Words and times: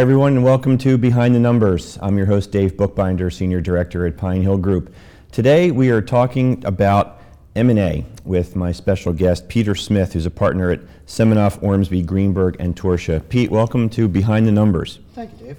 Hi, 0.00 0.02
everyone, 0.02 0.34
and 0.34 0.42
welcome 0.42 0.78
to 0.78 0.96
Behind 0.96 1.34
the 1.34 1.38
Numbers. 1.38 1.98
I'm 2.00 2.16
your 2.16 2.24
host, 2.24 2.50
Dave 2.50 2.74
Bookbinder, 2.74 3.28
Senior 3.28 3.60
Director 3.60 4.06
at 4.06 4.16
Pine 4.16 4.40
Hill 4.40 4.56
Group. 4.56 4.94
Today, 5.30 5.70
we 5.70 5.90
are 5.90 6.00
talking 6.00 6.64
about 6.64 7.20
M&A 7.54 8.06
with 8.24 8.56
my 8.56 8.72
special 8.72 9.12
guest, 9.12 9.46
Peter 9.50 9.74
Smith, 9.74 10.14
who's 10.14 10.24
a 10.24 10.30
partner 10.30 10.70
at 10.70 10.80
Semanoff, 11.06 11.62
Ormsby, 11.62 12.00
Greenberg, 12.00 12.56
and 12.58 12.74
Torchia. 12.74 13.20
Pete, 13.28 13.50
welcome 13.50 13.90
to 13.90 14.08
Behind 14.08 14.46
the 14.46 14.52
Numbers. 14.52 15.00
Thank 15.14 15.38
you, 15.38 15.48
Dave. 15.48 15.58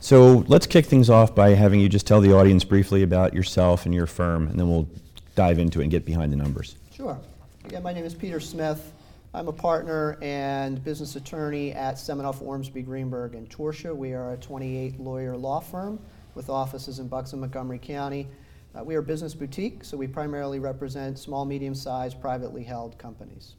So 0.00 0.44
let's 0.48 0.66
kick 0.66 0.84
things 0.84 1.08
off 1.08 1.34
by 1.34 1.54
having 1.54 1.80
you 1.80 1.88
just 1.88 2.06
tell 2.06 2.20
the 2.20 2.34
audience 2.34 2.64
briefly 2.64 3.02
about 3.02 3.32
yourself 3.32 3.86
and 3.86 3.94
your 3.94 4.06
firm, 4.06 4.48
and 4.48 4.60
then 4.60 4.68
we'll 4.68 4.86
dive 5.34 5.58
into 5.58 5.80
it 5.80 5.84
and 5.84 5.90
get 5.90 6.04
behind 6.04 6.30
the 6.30 6.36
numbers. 6.36 6.76
Sure. 6.94 7.18
Again, 7.64 7.82
my 7.82 7.94
name 7.94 8.04
is 8.04 8.12
Peter 8.12 8.38
Smith. 8.38 8.92
I'm 9.34 9.46
a 9.46 9.52
partner 9.52 10.16
and 10.22 10.82
business 10.82 11.14
attorney 11.14 11.72
at 11.72 11.96
Semanoff, 11.96 12.40
Ormsby, 12.40 12.80
Greenberg, 12.80 13.34
and 13.34 13.48
Torchia. 13.50 13.94
We 13.94 14.14
are 14.14 14.32
a 14.32 14.36
28 14.38 14.98
lawyer 14.98 15.36
law 15.36 15.60
firm 15.60 16.00
with 16.34 16.48
offices 16.48 16.98
in 16.98 17.08
Bucks 17.08 17.32
and 17.32 17.42
Montgomery 17.42 17.78
County. 17.78 18.26
Uh, 18.74 18.82
we 18.82 18.94
are 18.94 19.00
a 19.00 19.02
business 19.02 19.34
boutique, 19.34 19.84
so 19.84 19.98
we 19.98 20.06
primarily 20.06 20.60
represent 20.60 21.18
small, 21.18 21.44
medium 21.44 21.74
sized, 21.74 22.18
privately 22.22 22.64
held 22.64 22.96
companies. 22.96 23.56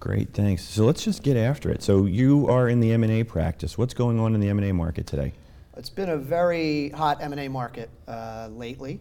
Great, 0.00 0.34
thanks. 0.34 0.64
So 0.64 0.84
let's 0.84 1.04
just 1.04 1.22
get 1.22 1.36
after 1.36 1.70
it. 1.70 1.84
So 1.84 2.06
you 2.06 2.48
are 2.48 2.68
in 2.68 2.80
the 2.80 2.90
M&A 2.92 3.22
practice. 3.22 3.78
What's 3.78 3.94
going 3.94 4.18
on 4.18 4.34
in 4.34 4.40
the 4.40 4.48
M&A 4.48 4.72
market 4.72 5.06
today? 5.06 5.32
It's 5.76 5.90
been 5.90 6.08
a 6.08 6.16
very 6.16 6.88
hot 6.88 7.22
M&A 7.22 7.46
market 7.46 7.90
uh, 8.08 8.48
lately. 8.50 8.98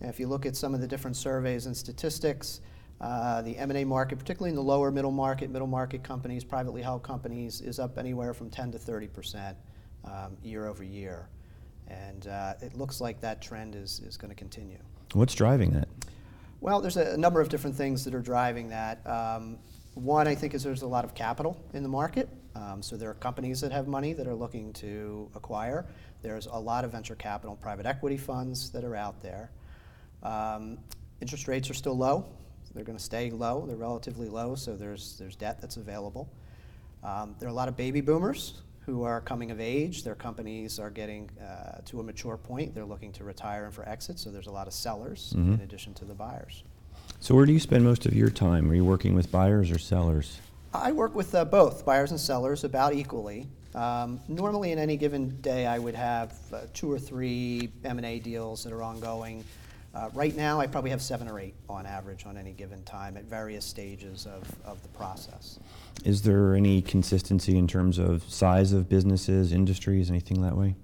And 0.00 0.08
if 0.08 0.20
you 0.20 0.28
look 0.28 0.46
at 0.46 0.54
some 0.54 0.72
of 0.72 0.80
the 0.80 0.86
different 0.86 1.16
surveys 1.16 1.66
and 1.66 1.76
statistics, 1.76 2.60
uh, 3.00 3.42
the 3.42 3.56
M&A 3.56 3.84
market, 3.84 4.18
particularly 4.18 4.50
in 4.50 4.56
the 4.56 4.62
lower 4.62 4.90
middle 4.90 5.12
market, 5.12 5.50
middle 5.50 5.68
market 5.68 6.02
companies, 6.02 6.42
privately 6.42 6.82
held 6.82 7.02
companies, 7.02 7.60
is 7.60 7.78
up 7.78 7.96
anywhere 7.96 8.34
from 8.34 8.50
10 8.50 8.72
to 8.72 8.78
30 8.78 9.06
percent 9.08 9.56
um, 10.04 10.36
year 10.42 10.66
over 10.66 10.82
year. 10.82 11.28
And 11.86 12.26
uh, 12.26 12.54
it 12.60 12.76
looks 12.76 13.00
like 13.00 13.20
that 13.20 13.40
trend 13.40 13.74
is, 13.74 14.00
is 14.00 14.16
going 14.16 14.30
to 14.30 14.34
continue. 14.34 14.78
What's 15.14 15.34
driving 15.34 15.72
that? 15.72 15.88
Well, 16.60 16.80
there's 16.80 16.96
a, 16.96 17.12
a 17.12 17.16
number 17.16 17.40
of 17.40 17.48
different 17.48 17.76
things 17.76 18.04
that 18.04 18.14
are 18.14 18.20
driving 18.20 18.68
that. 18.70 19.06
Um, 19.06 19.58
one, 19.94 20.28
I 20.28 20.34
think, 20.34 20.54
is 20.54 20.62
there's 20.62 20.82
a 20.82 20.86
lot 20.86 21.04
of 21.04 21.14
capital 21.14 21.56
in 21.72 21.82
the 21.82 21.88
market. 21.88 22.28
Um, 22.54 22.82
so 22.82 22.96
there 22.96 23.10
are 23.10 23.14
companies 23.14 23.60
that 23.60 23.72
have 23.72 23.86
money 23.86 24.12
that 24.12 24.26
are 24.26 24.34
looking 24.34 24.72
to 24.74 25.30
acquire. 25.34 25.86
There's 26.22 26.46
a 26.46 26.58
lot 26.58 26.84
of 26.84 26.92
venture 26.92 27.14
capital 27.14 27.52
and 27.52 27.60
private 27.60 27.86
equity 27.86 28.16
funds 28.16 28.70
that 28.70 28.84
are 28.84 28.96
out 28.96 29.20
there. 29.22 29.50
Um, 30.22 30.78
interest 31.20 31.46
rates 31.46 31.70
are 31.70 31.74
still 31.74 31.96
low. 31.96 32.26
They're 32.74 32.84
going 32.84 32.98
to 32.98 33.04
stay 33.04 33.30
low. 33.30 33.64
They're 33.66 33.76
relatively 33.76 34.28
low, 34.28 34.54
so 34.54 34.76
there's, 34.76 35.16
there's 35.18 35.36
debt 35.36 35.60
that's 35.60 35.76
available. 35.76 36.28
Um, 37.02 37.34
there 37.38 37.48
are 37.48 37.50
a 37.50 37.54
lot 37.54 37.68
of 37.68 37.76
baby 37.76 38.00
boomers 38.00 38.54
who 38.80 39.02
are 39.02 39.20
coming 39.20 39.50
of 39.50 39.60
age. 39.60 40.02
Their 40.02 40.14
companies 40.14 40.78
are 40.78 40.90
getting 40.90 41.30
uh, 41.40 41.80
to 41.86 42.00
a 42.00 42.02
mature 42.02 42.36
point. 42.36 42.74
They're 42.74 42.84
looking 42.84 43.12
to 43.12 43.24
retire 43.24 43.64
and 43.66 43.74
for 43.74 43.86
exit, 43.88 44.18
so 44.18 44.30
there's 44.30 44.46
a 44.46 44.50
lot 44.52 44.66
of 44.66 44.72
sellers 44.72 45.34
Mhm. 45.36 45.54
in 45.54 45.60
addition 45.60 45.94
to 45.94 46.04
the 46.04 46.14
buyers. 46.14 46.62
So 47.20 47.34
where 47.34 47.46
do 47.46 47.52
you 47.52 47.60
spend 47.60 47.84
most 47.84 48.06
of 48.06 48.14
your 48.14 48.30
time? 48.30 48.70
Are 48.70 48.74
you 48.74 48.84
working 48.84 49.14
with 49.14 49.30
buyers 49.30 49.70
or 49.70 49.78
sellers? 49.78 50.38
I 50.72 50.92
work 50.92 51.14
with 51.14 51.34
uh, 51.34 51.44
both 51.44 51.84
buyers 51.84 52.10
and 52.10 52.20
sellers 52.20 52.64
about 52.64 52.94
equally. 52.94 53.48
Um, 53.74 54.20
normally, 54.28 54.72
in 54.72 54.78
any 54.78 54.96
given 54.96 55.40
day, 55.40 55.66
I 55.66 55.78
would 55.78 55.94
have 55.94 56.32
uh, 56.52 56.60
two 56.72 56.90
or 56.90 56.98
three 56.98 57.70
M&A 57.84 58.18
deals 58.18 58.64
that 58.64 58.72
are 58.72 58.82
ongoing. 58.82 59.44
Uh, 59.94 60.10
right 60.12 60.36
now, 60.36 60.60
I 60.60 60.66
probably 60.66 60.90
have 60.90 61.00
seven 61.00 61.28
or 61.28 61.40
eight 61.40 61.54
on 61.68 61.86
average 61.86 62.26
on 62.26 62.36
any 62.36 62.52
given 62.52 62.82
time 62.84 63.16
at 63.16 63.24
various 63.24 63.64
stages 63.64 64.26
of, 64.26 64.44
of 64.64 64.82
the 64.82 64.88
process. 64.90 65.58
Is 66.04 66.22
there 66.22 66.54
any 66.54 66.82
consistency 66.82 67.56
in 67.56 67.66
terms 67.66 67.98
of 67.98 68.22
size 68.24 68.72
of 68.72 68.88
businesses, 68.88 69.52
industries, 69.52 70.10
anything 70.10 70.42
that 70.42 70.56
way? 70.56 70.74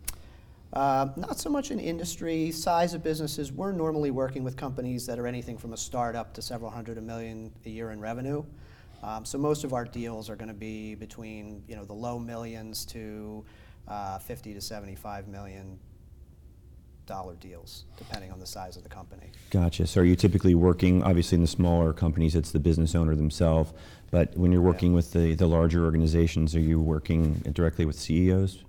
Uh, 0.73 1.09
not 1.17 1.39
so 1.39 1.49
much 1.49 1.71
in 1.71 1.79
industry, 1.79 2.51
size 2.51 2.95
of 2.95 3.05
businesses. 3.05 3.53
We're 3.53 3.71
normally 3.71 4.11
working 4.11 4.43
with 4.43 4.57
companies 4.57 5.07
that 5.07 5.21
are 5.21 5.27
anything 5.27 5.57
from 5.57 5.73
a 5.73 5.77
startup 5.77 6.35
to 6.35 6.43
several 6.43 6.71
hundred 6.71 6.99
a 6.99 7.03
million 7.03 7.53
a 7.65 7.69
year 7.69 7.93
in 7.93 8.01
revenue. 8.01 8.45
Um, 9.03 9.25
so 9.25 9.39
most 9.39 9.63
of 9.65 9.73
our 9.73 9.85
deals 9.85 10.29
are 10.31 10.35
going 10.35 10.49
to 10.49 10.55
be 10.55 10.95
between 10.97 11.63
you 11.69 11.77
know 11.77 11.85
the 11.85 11.93
low 11.93 12.19
millions 12.19 12.85
to 12.87 13.45
uh, 13.87 14.19
50 14.19 14.55
to 14.55 14.61
75 14.61 15.29
million 15.29 15.79
dollar 17.07 17.35
deals, 17.35 17.85
depending 17.97 18.33
on 18.33 18.41
the 18.41 18.47
size 18.47 18.77
of 18.77 18.83
the 18.83 18.89
company. 18.89 19.31
Gotcha. 19.51 19.87
So 19.87 20.01
are 20.01 20.05
you 20.05 20.17
typically 20.17 20.55
working, 20.55 21.03
obviously 21.03 21.37
in 21.37 21.43
the 21.43 21.49
smaller 21.49 21.93
companies, 21.93 22.35
it's 22.35 22.51
the 22.51 22.61
business 22.61 22.95
owner 22.95 23.15
themselves, 23.15 23.73
but 24.11 24.37
when 24.37 24.53
you're 24.53 24.61
working 24.61 24.93
with 24.93 25.13
the, 25.13 25.35
the 25.35 25.47
larger 25.47 25.85
organizations, 25.85 26.55
are 26.55 26.61
you 26.61 26.81
working 26.81 27.35
directly 27.53 27.85
with 27.85 27.97
CEOs? 27.97 28.65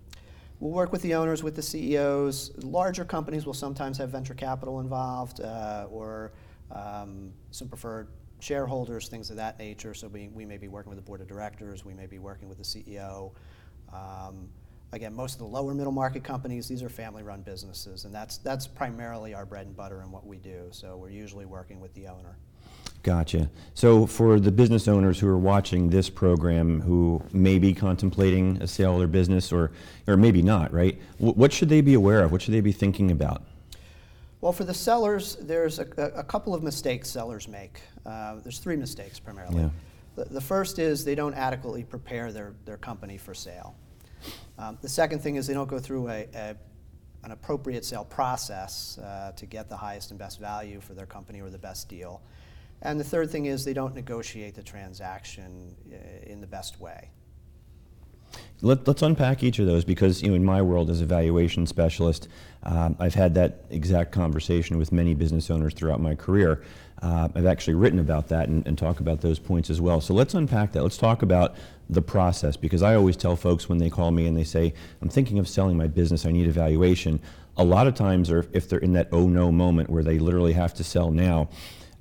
We'll 0.59 0.71
work 0.71 0.91
with 0.91 1.01
the 1.01 1.15
owners, 1.15 1.43
with 1.43 1.55
the 1.55 1.61
CEOs. 1.61 2.51
Larger 2.63 3.05
companies 3.05 3.45
will 3.45 3.53
sometimes 3.53 3.97
have 3.97 4.09
venture 4.09 4.33
capital 4.33 4.79
involved 4.79 5.41
uh, 5.41 5.87
or 5.89 6.31
um, 6.71 7.33
some 7.51 7.67
preferred 7.67 8.07
shareholders, 8.39 9.07
things 9.07 9.29
of 9.29 9.35
that 9.35 9.59
nature. 9.59 9.93
So 9.93 10.07
we, 10.07 10.29
we 10.29 10.45
may 10.45 10.57
be 10.57 10.67
working 10.67 10.89
with 10.89 10.97
the 10.97 11.03
board 11.03 11.21
of 11.21 11.27
directors, 11.27 11.83
we 11.83 11.93
may 11.93 12.05
be 12.05 12.19
working 12.19 12.47
with 12.47 12.57
the 12.57 12.63
CEO. 12.63 13.31
Um, 13.93 14.49
again, 14.95 15.13
most 15.13 15.33
of 15.33 15.39
the 15.39 15.45
lower 15.45 15.73
middle 15.73 15.91
market 15.91 16.23
companies, 16.23 16.67
these 16.67 16.81
are 16.81 16.89
family 16.89 17.21
run 17.23 17.41
businesses, 17.41 18.05
and 18.05 18.15
that's, 18.15 18.37
that's 18.37 18.65
primarily 18.67 19.33
our 19.33 19.45
bread 19.45 19.67
and 19.67 19.75
butter 19.75 20.01
and 20.01 20.11
what 20.11 20.25
we 20.25 20.37
do. 20.37 20.67
So 20.71 20.97
we're 20.97 21.09
usually 21.09 21.45
working 21.45 21.79
with 21.79 21.93
the 21.93 22.07
owner. 22.07 22.37
Gotcha. 23.03 23.49
So 23.75 24.07
for 24.07 24.39
the 24.39 24.51
business 24.51 24.87
owners 24.87 25.19
who 25.19 25.27
are 25.27 25.37
watching 25.37 25.89
this 25.89 26.09
program 26.09 26.81
who 26.81 27.21
may 27.33 27.59
be 27.59 27.71
contemplating 27.73 28.59
a 28.61 28.67
sale 28.67 28.93
of 28.93 28.99
their 28.99 29.07
business 29.07 29.51
or, 29.51 29.71
or 30.07 30.17
maybe 30.17 30.41
not, 30.41 30.73
right? 30.73 30.99
Wh- 31.19 31.37
What 31.37 31.53
should 31.53 31.69
they 31.69 31.81
be 31.81 31.93
aware 31.93 32.23
of? 32.23 32.31
What 32.31 32.41
should 32.41 32.53
they 32.55 32.61
be 32.61 32.71
thinking 32.71 33.11
about? 33.11 33.43
Well, 34.41 34.51
for 34.53 34.63
the 34.63 34.73
sellers, 34.73 35.35
there's 35.37 35.79
a, 35.79 35.87
a 35.97 36.19
a 36.19 36.23
couple 36.23 36.53
of 36.53 36.63
mistakes 36.63 37.09
sellers 37.09 37.47
make. 37.47 37.81
Uh, 38.05 38.35
there's 38.43 38.59
three 38.59 38.75
mistakes 38.75 39.19
primarily. 39.19 39.61
Yeah. 39.63 39.69
The, 40.15 40.25
the 40.25 40.41
first 40.41 40.79
is 40.79 41.03
they 41.05 41.15
don't 41.15 41.33
adequately 41.35 41.83
prepare 41.83 42.31
their, 42.31 42.53
their 42.65 42.77
company 42.77 43.17
for 43.17 43.33
sale. 43.33 43.75
Um, 44.57 44.77
the 44.81 44.89
second 44.89 45.19
thing 45.19 45.35
is 45.35 45.47
they 45.47 45.53
don't 45.53 45.69
go 45.69 45.79
through 45.79 46.09
a, 46.09 46.27
a, 46.33 46.55
an 47.23 47.31
appropriate 47.31 47.83
sale 47.83 48.05
process 48.05 48.97
uh, 48.97 49.31
to 49.35 49.45
get 49.45 49.69
the 49.69 49.77
highest 49.77 50.11
and 50.11 50.19
best 50.19 50.39
value 50.39 50.79
for 50.79 50.93
their 50.93 51.05
company 51.05 51.41
or 51.41 51.49
the 51.49 51.57
best 51.57 51.89
deal. 51.89 52.21
And 52.81 52.99
the 52.99 53.03
third 53.03 53.31
thing 53.31 53.45
is 53.45 53.65
they 53.65 53.73
don't 53.73 53.95
negotiate 53.95 54.55
the 54.55 54.63
transaction 54.63 55.75
uh, 55.91 56.31
in 56.31 56.41
the 56.41 56.47
best 56.47 56.79
way. 56.79 57.09
Let, 58.61 58.87
let's 58.87 59.01
unpack 59.01 59.43
each 59.43 59.59
of 59.59 59.65
those 59.65 59.85
because, 59.85 60.21
you 60.21 60.29
know, 60.29 60.35
in 60.35 60.43
my 60.43 60.61
world 60.61 60.89
as 60.89 61.01
a 61.01 61.05
valuation 61.05 61.67
specialist, 61.67 62.27
um, 62.63 62.95
I've 62.99 63.13
had 63.13 63.33
that 63.35 63.65
exact 63.69 64.11
conversation 64.11 64.77
with 64.77 64.91
many 64.91 65.13
business 65.13 65.49
owners 65.49 65.73
throughout 65.73 66.01
my 66.01 66.15
career. 66.15 66.63
Uh, 67.01 67.29
I've 67.35 67.45
actually 67.45 67.75
written 67.75 67.99
about 67.99 68.29
that 68.29 68.47
and, 68.47 68.65
and 68.65 68.77
talk 68.77 68.99
about 68.99 69.21
those 69.21 69.37
points 69.37 69.69
as 69.69 69.81
well. 69.81 70.01
So 70.01 70.13
let's 70.13 70.33
unpack 70.33 70.71
that. 70.71 70.83
Let's 70.83 70.97
talk 70.97 71.21
about 71.21 71.55
the 71.89 72.01
process 72.01 72.57
because 72.57 72.81
I 72.81 72.95
always 72.95 73.17
tell 73.17 73.35
folks 73.35 73.69
when 73.69 73.77
they 73.77 73.89
call 73.89 74.11
me 74.11 74.27
and 74.27 74.35
they 74.35 74.43
say, 74.43 74.73
I'm 75.01 75.09
thinking 75.09 75.37
of 75.37 75.47
selling 75.47 75.77
my 75.77 75.87
business, 75.87 76.25
I 76.25 76.31
need 76.31 76.47
a 76.47 76.51
valuation. 76.51 77.19
A 77.57 77.63
lot 77.63 77.87
of 77.87 77.95
times, 77.95 78.31
or 78.31 78.47
if 78.53 78.67
they're 78.67 78.79
in 78.79 78.93
that 78.93 79.09
oh 79.11 79.27
no 79.27 79.51
moment 79.51 79.89
where 79.89 80.03
they 80.03 80.19
literally 80.19 80.53
have 80.53 80.73
to 80.75 80.83
sell 80.83 81.11
now, 81.11 81.49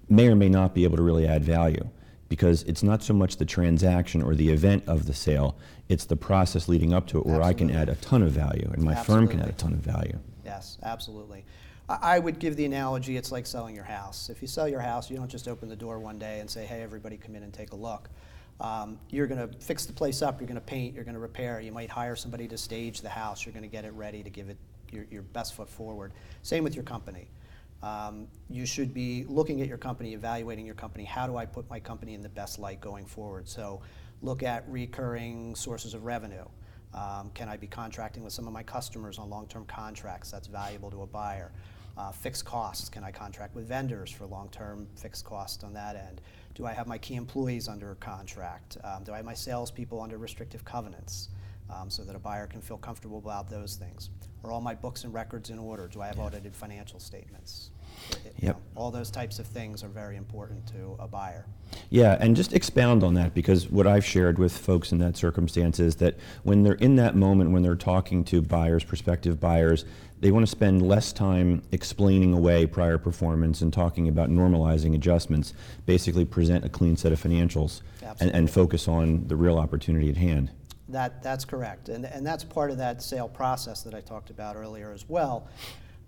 may 0.09 0.29
or 0.29 0.35
may 0.35 0.49
not 0.49 0.75
be 0.75 0.85
able 0.85 0.97
to 0.97 1.03
really 1.03 1.27
add 1.27 1.45
value 1.45 1.89
because 2.29 2.63
it's 2.65 2.83
not 2.83 3.03
so 3.03 3.15
much 3.15 3.37
the 3.37 3.45
transaction 3.45 4.23
or 4.23 4.35
the 4.35 4.49
event 4.49 4.83
of 4.87 5.07
the 5.07 5.15
sale, 5.15 5.57
it's 5.89 6.07
the 6.07 6.17
process 6.17 6.69
leading 6.69 6.93
up 6.93 7.07
to 7.07 7.19
it 7.19 7.27
where 7.27 7.43
I 7.43 7.53
can 7.53 7.71
add 7.71 7.89
a 7.89 7.95
ton 7.97 8.23
of 8.23 8.33
value 8.33 8.69
and 8.73 8.83
my 8.83 8.95
firm 8.95 9.29
can 9.29 9.41
add 9.41 9.51
a 9.51 9.53
ton 9.53 9.73
of 9.73 9.81
value. 9.81 10.19
Yes, 10.45 10.79
absolutely. 10.83 11.45
I 11.89 12.19
would 12.19 12.39
give 12.39 12.57
the 12.57 12.65
analogy 12.65 13.19
it's 13.19 13.31
like 13.31 13.47
selling 13.47 13.75
your 13.75 13.85
house. 13.85 14.31
If 14.31 14.41
you 14.41 14.49
sell 14.49 14.67
your 14.67 14.81
house, 14.81 15.11
you 15.11 15.17
don't 15.17 15.29
just 15.29 15.49
open 15.49 15.69
the 15.69 15.77
door 15.77 15.99
one 15.99 16.19
day 16.19 16.41
and 16.41 16.49
say, 16.49 16.65
hey, 16.65 16.83
everybody 16.83 17.19
come 17.19 17.37
in 17.37 17.43
and 17.43 17.53
take 17.53 17.73
a 17.73 17.77
look. 17.77 18.09
Um, 18.61 18.99
you're 19.11 19.27
going 19.27 19.49
to 19.49 19.55
fix 19.59 19.85
the 19.85 19.93
place 19.93 20.23
up, 20.23 20.41
you're 20.41 20.47
going 20.47 20.55
to 20.55 20.65
paint, 20.65 20.95
you're 20.95 21.05
going 21.05 21.15
to 21.15 21.21
repair. 21.21 21.61
You 21.61 21.73
might 21.73 21.91
hire 21.91 22.17
somebody 22.17 22.49
to 22.49 22.57
stage 22.57 23.03
the 23.03 23.09
house, 23.09 23.45
you're 23.45 23.53
going 23.53 23.65
to 23.65 23.69
get 23.69 23.85
it 23.85 23.93
ready 23.93 24.23
to 24.23 24.31
give 24.31 24.49
it 24.49 24.57
your, 24.91 25.05
your 25.11 25.23
best 25.23 25.55
foot 25.55 25.69
forward. 25.69 26.13
Same 26.43 26.65
with 26.65 26.75
your 26.75 26.85
company. 26.85 27.29
Um, 27.83 28.29
you 28.49 28.65
should 28.65 28.95
be 28.95 29.27
looking 29.29 29.61
at 29.61 29.69
your 29.69 29.77
company, 29.77 30.15
evaluating 30.15 30.65
your 30.65 30.77
company. 30.77 31.05
How 31.05 31.27
do 31.27 31.37
I 31.37 31.45
put 31.45 31.69
my 31.69 31.81
company 31.81 32.15
in 32.15 32.23
the 32.23 32.31
best 32.31 32.59
light 32.59 32.81
going 32.81 33.05
forward? 33.05 33.47
So 33.47 33.83
look 34.23 34.43
at 34.43 34.65
recurring 34.69 35.55
sources 35.55 35.93
of 35.93 36.05
revenue. 36.05 36.47
Um, 36.95 37.31
can 37.35 37.49
I 37.49 37.57
be 37.57 37.67
contracting 37.67 38.23
with 38.23 38.33
some 38.33 38.47
of 38.47 38.53
my 38.53 38.63
customers 38.63 39.19
on 39.19 39.29
long-term 39.29 39.67
contracts? 39.67 40.31
That's 40.31 40.47
valuable 40.47 40.91
to 40.91 41.03
a 41.03 41.07
buyer. 41.07 41.53
Uh, 41.97 42.11
fixed 42.11 42.45
costs. 42.45 42.89
Can 42.89 43.05
I 43.05 43.11
contract 43.11 43.55
with 43.55 43.69
vendors 43.69 44.11
for 44.11 44.27
long-term 44.27 44.89
fixed 44.97 45.25
costs 45.25 45.63
on 45.65 45.73
that 45.75 45.97
end? 45.97 46.21
Do 46.55 46.67
I 46.67 46.73
have 46.73 46.87
my 46.87 46.99
key 46.99 47.15
employees 47.15 47.69
under 47.69 47.95
contract? 47.97 48.79
Um, 48.83 49.05
do 49.05 49.13
I 49.13 49.17
have 49.17 49.25
my 49.25 49.35
salespeople 49.35 50.01
under 50.01 50.19
restrictive 50.19 50.65
covenants? 50.65 51.29
um, 51.71 51.91
so 51.91 52.03
that 52.05 52.15
a 52.15 52.19
buyer 52.19 52.47
can 52.47 52.61
feel 52.61 52.77
comfortable 52.77 53.19
about 53.19 53.49
those 53.49 53.77
things. 53.77 54.11
Are 54.43 54.53
all 54.53 54.61
my 54.61 54.75
books 54.75 55.05
and 55.05 55.15
records 55.15 55.51
in 55.51 55.59
order? 55.59 55.89
Do 55.89 56.03
I 56.03 56.09
have 56.09 56.19
audited 56.19 56.55
financial 56.55 57.01
statements? 57.01 57.71
Yep. 58.41 58.61
all 58.75 58.91
those 58.91 59.11
types 59.11 59.39
of 59.39 59.47
things 59.47 59.83
are 59.83 59.89
very 59.89 60.17
important 60.17 60.67
to 60.67 60.97
a 60.99 61.09
buyer. 61.09 61.47
Yeah, 61.89 62.19
and 62.21 62.37
just 62.37 62.53
expound 62.53 63.03
on 63.03 63.15
that 63.15 63.33
because 63.33 63.71
what 63.71 63.87
I've 63.87 64.05
shared 64.05 64.39
with 64.39 64.57
folks 64.57 64.93
in 64.93 64.99
that 64.99 65.17
circumstance 65.17 65.81
is 65.81 65.97
that 65.97 66.17
when 66.43 66.63
they're 66.63 66.75
in 66.75 66.97
that 66.97 67.17
moment, 67.17 67.53
when 67.53 67.63
they're 67.63 67.75
talking 67.75 68.23
to 68.25 68.43
buyers, 68.43 68.85
prospective 68.85 69.41
buyers, 69.41 69.85
they 70.21 70.31
want 70.31 70.45
to 70.45 70.51
spend 70.51 70.87
less 70.87 71.13
time 71.13 71.63
explaining 71.73 72.33
away 72.33 72.67
prior 72.67 72.99
performance 72.99 73.61
and 73.61 73.73
talking 73.73 74.09
about 74.09 74.31
normalizing 74.31 74.95
adjustments, 74.95 75.55
basically 75.87 76.25
present 76.25 76.65
a 76.65 76.69
clean 76.69 76.97
set 76.97 77.13
of 77.13 77.23
financials 77.23 77.83
and, 78.21 78.31
and 78.31 78.51
focus 78.51 78.89
on 78.89 79.27
the 79.29 79.37
real 79.37 79.59
opportunity 79.59 80.09
at 80.09 80.17
hand. 80.17 80.51
That, 80.89 81.23
that's 81.23 81.45
correct. 81.45 81.89
And, 81.89 82.05
and 82.05 82.27
that's 82.27 82.45
part 82.45 82.71
of 82.71 82.79
that 82.79 83.03
sale 83.03 83.29
process 83.29 83.83
that 83.83 83.95
I 83.95 84.01
talked 84.01 84.31
about 84.31 84.57
earlier 84.57 84.93
as 84.93 85.09
well. 85.09 85.49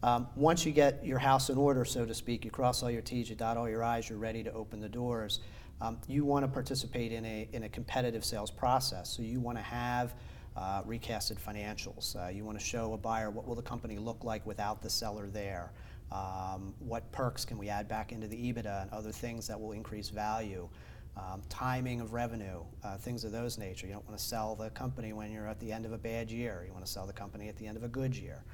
Um, 0.03 0.29
once 0.37 0.67
you 0.67 0.73
get 0.73 1.05
your 1.05 1.19
house 1.19 1.49
in 1.51 1.57
order, 1.57 1.85
so 1.85 2.05
to 2.05 2.15
speak, 2.15 2.45
you 2.45 2.51
cross 2.51 2.83
all 2.83 2.91
your 2.91 3.03
T's, 3.03 3.31
you 3.31 3.37
dot 3.37 3.57
all 3.57 3.69
your 3.69 3.83
I's, 3.83 4.09
you're 4.09 4.19
ready 4.19 4.43
to 4.45 4.53
open 4.53 4.81
the 4.81 4.89
doors. 4.89 5.41
Um, 5.81 5.99
you 6.07 6.25
want 6.25 6.45
to 6.45 6.49
participate 6.49 7.13
in 7.13 7.25
a, 7.25 7.49
in 7.53 7.65
a 7.65 7.69
competitive 7.69 8.25
sales 8.25 8.51
process. 8.51 9.11
So 9.11 9.23
you 9.23 9.41
want 9.41 9.59
to 9.59 9.65
have 9.65 10.15
uh, 10.57 10.83
recasted 10.83 11.39
financials. 11.39 12.17
Uh, 12.17 12.29
you 12.29 12.45
want 12.45 12.59
to 12.59 12.65
show 12.65 12.93
a 12.93 12.97
buyer 12.97 13.31
what 13.31 13.47
will 13.47 13.55
the 13.55 13.63
company 13.63 13.99
look 13.99 14.25
like 14.25 14.45
without 14.47 14.83
the 14.83 14.91
seller 14.91 15.29
there. 15.29 15.73
Um, 16.13 16.75
what 16.79 17.11
perks 17.13 17.45
can 17.45 17.59
we 17.59 17.69
add 17.69 17.89
back 17.89 18.13
into 18.13 18.27
the 18.29 18.37
EBITDA 18.37 18.83
and 18.83 18.91
other 18.91 19.13
things 19.13 19.47
that 19.49 19.61
will 19.61 19.73
increase 19.73 20.09
value 20.09 20.69
um, 21.17 21.43
timing 21.49 22.01
of 22.01 22.13
revenue, 22.13 22.63
uh, 22.85 22.97
things 22.99 23.25
of 23.25 23.33
those 23.33 23.59
nature. 23.59 23.87
You 23.87 23.95
don't 23.95 24.07
want 24.07 24.19
to 24.19 24.25
sell 24.25 24.55
the 24.55 24.71
company 24.71 25.13
when 25.13 25.33
you're 25.33 25.49
at 25.49 25.59
the 25.61 25.73
end 25.73 25.87
of 25.87 25.93
a 25.93 25.99
bad 25.99 26.31
year. 26.31 26.65
You 26.67 26.73
want 26.73 26.85
to 26.85 26.91
sell 26.91 27.07
the 27.07 27.13
company 27.13 27.49
at 27.49 27.57
the 27.57 27.67
end 27.67 27.77
of 27.77 27.85
a 27.85 27.89
good 27.89 28.15
year. 28.15 28.45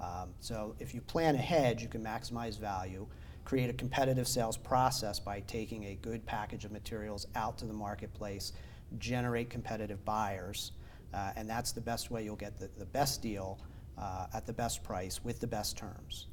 Um, 0.00 0.30
so 0.40 0.74
if 0.78 0.94
you 0.94 1.00
plan 1.00 1.34
ahead, 1.34 1.80
you 1.80 1.88
can 1.88 2.02
maximize 2.02 2.58
value, 2.58 3.06
create 3.44 3.70
a 3.70 3.72
competitive 3.72 4.26
sales 4.26 4.56
process 4.56 5.20
by 5.20 5.40
taking 5.40 5.84
a 5.84 5.94
good 5.96 6.24
package 6.26 6.64
of 6.64 6.72
materials 6.72 7.26
out 7.34 7.58
to 7.58 7.64
the 7.64 7.72
marketplace, 7.72 8.52
generate 8.98 9.50
competitive 9.50 10.04
buyers, 10.04 10.72
uh, 11.14 11.32
and 11.36 11.48
that's 11.48 11.72
the 11.72 11.80
best 11.80 12.10
way 12.10 12.24
you'll 12.24 12.36
get 12.36 12.58
the, 12.58 12.68
the 12.78 12.86
best 12.86 13.22
deal 13.22 13.58
uh, 13.98 14.26
at 14.34 14.46
the 14.46 14.52
best 14.52 14.82
price 14.82 15.22
with 15.22 15.40
the 15.40 15.46
best 15.46 15.76
terms. 15.76 16.26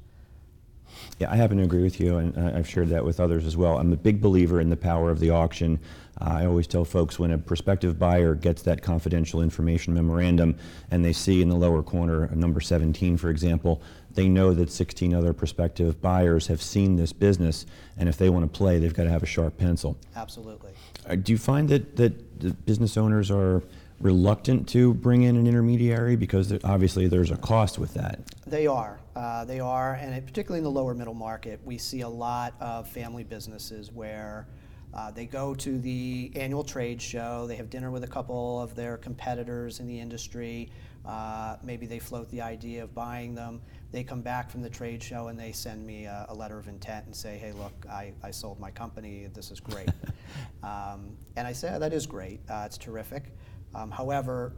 Yeah, 1.18 1.30
I 1.30 1.36
happen 1.36 1.58
to 1.58 1.64
agree 1.64 1.82
with 1.82 2.00
you, 2.00 2.16
and 2.16 2.36
I- 2.38 2.58
I've 2.58 2.68
shared 2.68 2.88
that 2.88 3.04
with 3.04 3.20
others 3.20 3.46
as 3.46 3.56
well. 3.56 3.78
I'm 3.78 3.92
a 3.92 3.96
big 3.96 4.20
believer 4.20 4.60
in 4.60 4.70
the 4.70 4.76
power 4.76 5.10
of 5.10 5.20
the 5.20 5.30
auction. 5.30 5.78
Uh, 6.20 6.24
I 6.30 6.46
always 6.46 6.66
tell 6.66 6.84
folks 6.84 7.18
when 7.18 7.30
a 7.30 7.38
prospective 7.38 7.98
buyer 7.98 8.34
gets 8.34 8.62
that 8.62 8.82
confidential 8.82 9.42
information 9.42 9.94
memorandum 9.94 10.54
and 10.90 11.04
they 11.04 11.12
see 11.12 11.40
in 11.40 11.48
the 11.48 11.56
lower 11.56 11.82
corner 11.82 12.24
a 12.24 12.34
number 12.36 12.60
17, 12.60 13.16
for 13.16 13.30
example, 13.30 13.80
they 14.14 14.28
know 14.28 14.52
that 14.54 14.70
16 14.70 15.14
other 15.14 15.32
prospective 15.32 16.00
buyers 16.02 16.46
have 16.48 16.60
seen 16.60 16.96
this 16.96 17.12
business, 17.12 17.64
and 17.96 18.08
if 18.08 18.16
they 18.16 18.28
want 18.28 18.50
to 18.50 18.58
play, 18.58 18.78
they've 18.78 18.94
got 18.94 19.04
to 19.04 19.10
have 19.10 19.22
a 19.22 19.26
sharp 19.26 19.56
pencil. 19.56 19.96
Absolutely. 20.16 20.72
Uh, 21.08 21.14
Do 21.14 21.32
you 21.32 21.38
find 21.38 21.68
that, 21.68 21.96
that 21.96 22.40
the 22.40 22.50
business 22.50 22.96
owners 22.96 23.30
are 23.30 23.62
reluctant 24.00 24.66
to 24.68 24.94
bring 24.94 25.22
in 25.22 25.36
an 25.36 25.46
intermediary 25.46 26.16
because 26.16 26.52
obviously 26.64 27.06
there's 27.06 27.30
a 27.30 27.36
cost 27.36 27.78
with 27.78 27.94
that? 27.94 28.18
They 28.46 28.66
are. 28.66 28.98
Uh, 29.16 29.44
they 29.44 29.60
are, 29.60 29.94
and 29.94 30.14
it, 30.14 30.24
particularly 30.26 30.58
in 30.58 30.64
the 30.64 30.70
lower 30.70 30.94
middle 30.94 31.14
market, 31.14 31.60
we 31.64 31.76
see 31.76 32.02
a 32.02 32.08
lot 32.08 32.54
of 32.60 32.88
family 32.88 33.24
businesses 33.24 33.90
where 33.90 34.46
uh, 34.94 35.10
they 35.10 35.26
go 35.26 35.54
to 35.54 35.78
the 35.78 36.32
annual 36.34 36.64
trade 36.64 37.00
show, 37.00 37.46
they 37.46 37.56
have 37.56 37.70
dinner 37.70 37.90
with 37.90 38.04
a 38.04 38.08
couple 38.08 38.60
of 38.60 38.74
their 38.74 38.96
competitors 38.96 39.80
in 39.80 39.86
the 39.86 39.98
industry, 39.98 40.70
uh, 41.04 41.56
maybe 41.62 41.86
they 41.86 41.98
float 41.98 42.28
the 42.30 42.42
idea 42.42 42.84
of 42.84 42.94
buying 42.94 43.34
them. 43.34 43.62
They 43.90 44.04
come 44.04 44.20
back 44.20 44.50
from 44.50 44.62
the 44.62 44.68
trade 44.68 45.02
show 45.02 45.28
and 45.28 45.38
they 45.38 45.52
send 45.52 45.84
me 45.86 46.04
a, 46.04 46.26
a 46.28 46.34
letter 46.34 46.58
of 46.58 46.68
intent 46.68 47.06
and 47.06 47.16
say, 47.16 47.38
hey, 47.38 47.52
look, 47.52 47.86
I, 47.90 48.12
I 48.22 48.30
sold 48.30 48.60
my 48.60 48.70
company, 48.70 49.28
this 49.32 49.50
is 49.50 49.60
great. 49.60 49.88
um, 50.62 51.16
and 51.36 51.46
I 51.46 51.52
say, 51.52 51.72
"Oh, 51.74 51.78
that 51.78 51.92
is 51.92 52.06
great, 52.06 52.40
uh, 52.50 52.64
it's 52.66 52.78
terrific. 52.78 53.34
Um, 53.74 53.90
however, 53.90 54.52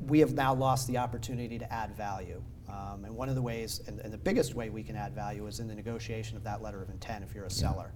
we 0.00 0.20
have 0.20 0.34
now 0.34 0.54
lost 0.54 0.86
the 0.86 0.98
opportunity 0.98 1.58
to 1.58 1.72
add 1.72 1.96
value. 1.96 2.42
Um, 2.68 3.04
and 3.04 3.14
one 3.14 3.28
of 3.28 3.34
the 3.34 3.42
ways, 3.42 3.82
and, 3.86 4.00
and 4.00 4.12
the 4.12 4.18
biggest 4.18 4.54
way 4.54 4.70
we 4.70 4.82
can 4.82 4.96
add 4.96 5.14
value 5.14 5.46
is 5.46 5.60
in 5.60 5.68
the 5.68 5.74
negotiation 5.74 6.36
of 6.36 6.44
that 6.44 6.62
letter 6.62 6.82
of 6.82 6.88
intent 6.90 7.24
if 7.24 7.34
you're 7.34 7.44
a 7.44 7.50
seller. 7.50 7.92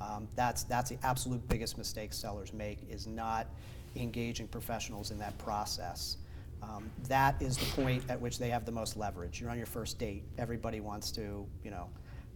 Um, 0.00 0.28
that's, 0.34 0.64
that's 0.64 0.90
the 0.90 0.98
absolute 1.02 1.46
biggest 1.48 1.78
mistake 1.78 2.12
sellers 2.12 2.52
make 2.52 2.78
is 2.90 3.06
not 3.06 3.46
engaging 3.94 4.48
professionals 4.48 5.10
in 5.10 5.18
that 5.18 5.36
process. 5.38 6.18
Um, 6.62 6.90
that 7.08 7.40
is 7.40 7.56
the 7.56 7.66
point 7.82 8.02
at 8.08 8.20
which 8.20 8.38
they 8.38 8.48
have 8.48 8.64
the 8.64 8.72
most 8.72 8.96
leverage. 8.96 9.40
You're 9.40 9.50
on 9.50 9.56
your 9.56 9.66
first 9.66 9.98
date. 9.98 10.24
Everybody 10.38 10.80
wants 10.80 11.10
to, 11.12 11.46
you 11.62 11.70
know, 11.70 11.88